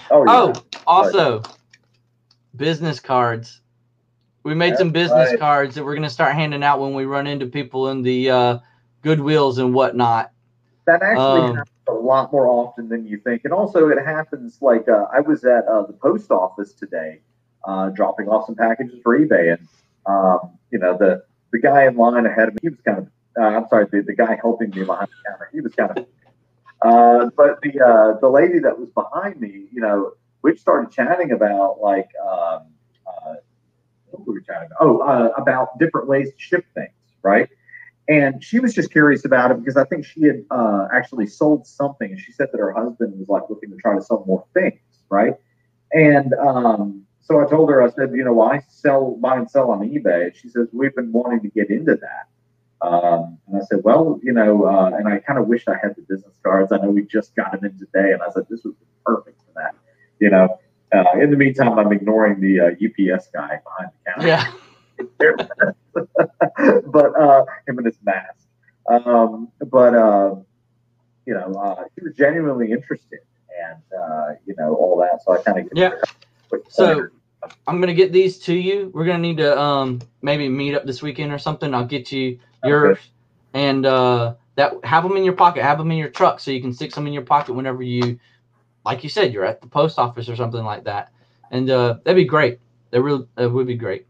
[0.10, 0.54] Oh, yeah.
[0.54, 1.42] Oh, also,
[2.56, 3.62] business cards.
[4.44, 5.40] We made some business right.
[5.40, 8.30] cards that we're going to start handing out when we run into people in the
[8.30, 8.58] uh,
[9.04, 10.32] Goodwills and whatnot.
[10.86, 13.44] That actually Um, happens a lot more often than you think.
[13.46, 17.20] And also, it happens like uh, I was at uh, the post office today,
[17.66, 19.68] uh, dropping off some packages for eBay, and
[20.08, 23.08] um, you know the the guy in line ahead of me, he was kind of
[23.40, 26.06] uh, I'm sorry, the, the guy helping me behind the counter, he was kind of.
[26.82, 31.32] Uh, but the uh, the lady that was behind me, you know, we started chatting
[31.32, 32.66] about like um,
[33.08, 33.36] uh,
[34.08, 34.78] what were we chatting about?
[34.80, 37.50] Oh, uh, about different ways to ship things, right?
[38.08, 41.68] And she was just curious about it because I think she had uh, actually sold
[41.68, 42.12] something.
[42.12, 44.80] And she said that her husband was like looking to try to sell more things,
[45.10, 45.36] right?
[45.94, 49.50] And um, so I told her, I said, you know, well, I sell, buy and
[49.50, 50.36] sell on eBay.
[50.36, 52.28] She says, we've been wanting to get into that.
[52.82, 55.96] Um, and I said, well, you know, uh, and I kind of wished I had
[55.96, 56.72] the business cards.
[56.72, 58.14] I know we just got them in today.
[58.14, 59.76] And I said, this would be perfect for that.
[60.20, 60.60] You know,
[60.94, 64.28] uh, in the meantime, I'm ignoring the uh, UPS guy behind the counter.
[64.28, 64.52] Yeah.
[66.88, 68.48] but uh, him and his mask.
[68.88, 70.36] Um, but uh,
[71.26, 73.20] you know, uh, he was genuinely interested,
[73.64, 75.24] and uh, you know all that.
[75.24, 75.92] So I kind of yeah.
[76.70, 77.08] So
[77.68, 78.92] I'm gonna get these to you.
[78.94, 81.74] We're gonna need to um maybe meet up this weekend or something.
[81.74, 83.02] I'll get you yours okay.
[83.54, 86.62] and uh that have them in your pocket, have them in your truck so you
[86.62, 88.20] can stick some in your pocket whenever you,
[88.86, 91.12] like you said, you're at the post office or something like that.
[91.52, 92.60] And uh, that'd be great.
[92.92, 94.08] That really that would be great.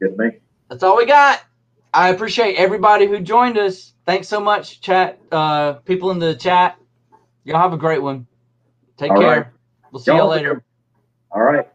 [0.00, 0.38] Good me.
[0.68, 1.44] That's all we got.
[1.92, 3.94] I appreciate everybody who joined us.
[4.04, 5.18] Thanks so much, chat.
[5.30, 6.76] Uh, people in the chat.
[7.44, 8.26] Y'all have a great one.
[8.96, 9.36] Take all care.
[9.36, 9.46] Right.
[9.92, 10.64] We'll see y'all later.
[11.30, 11.68] All right.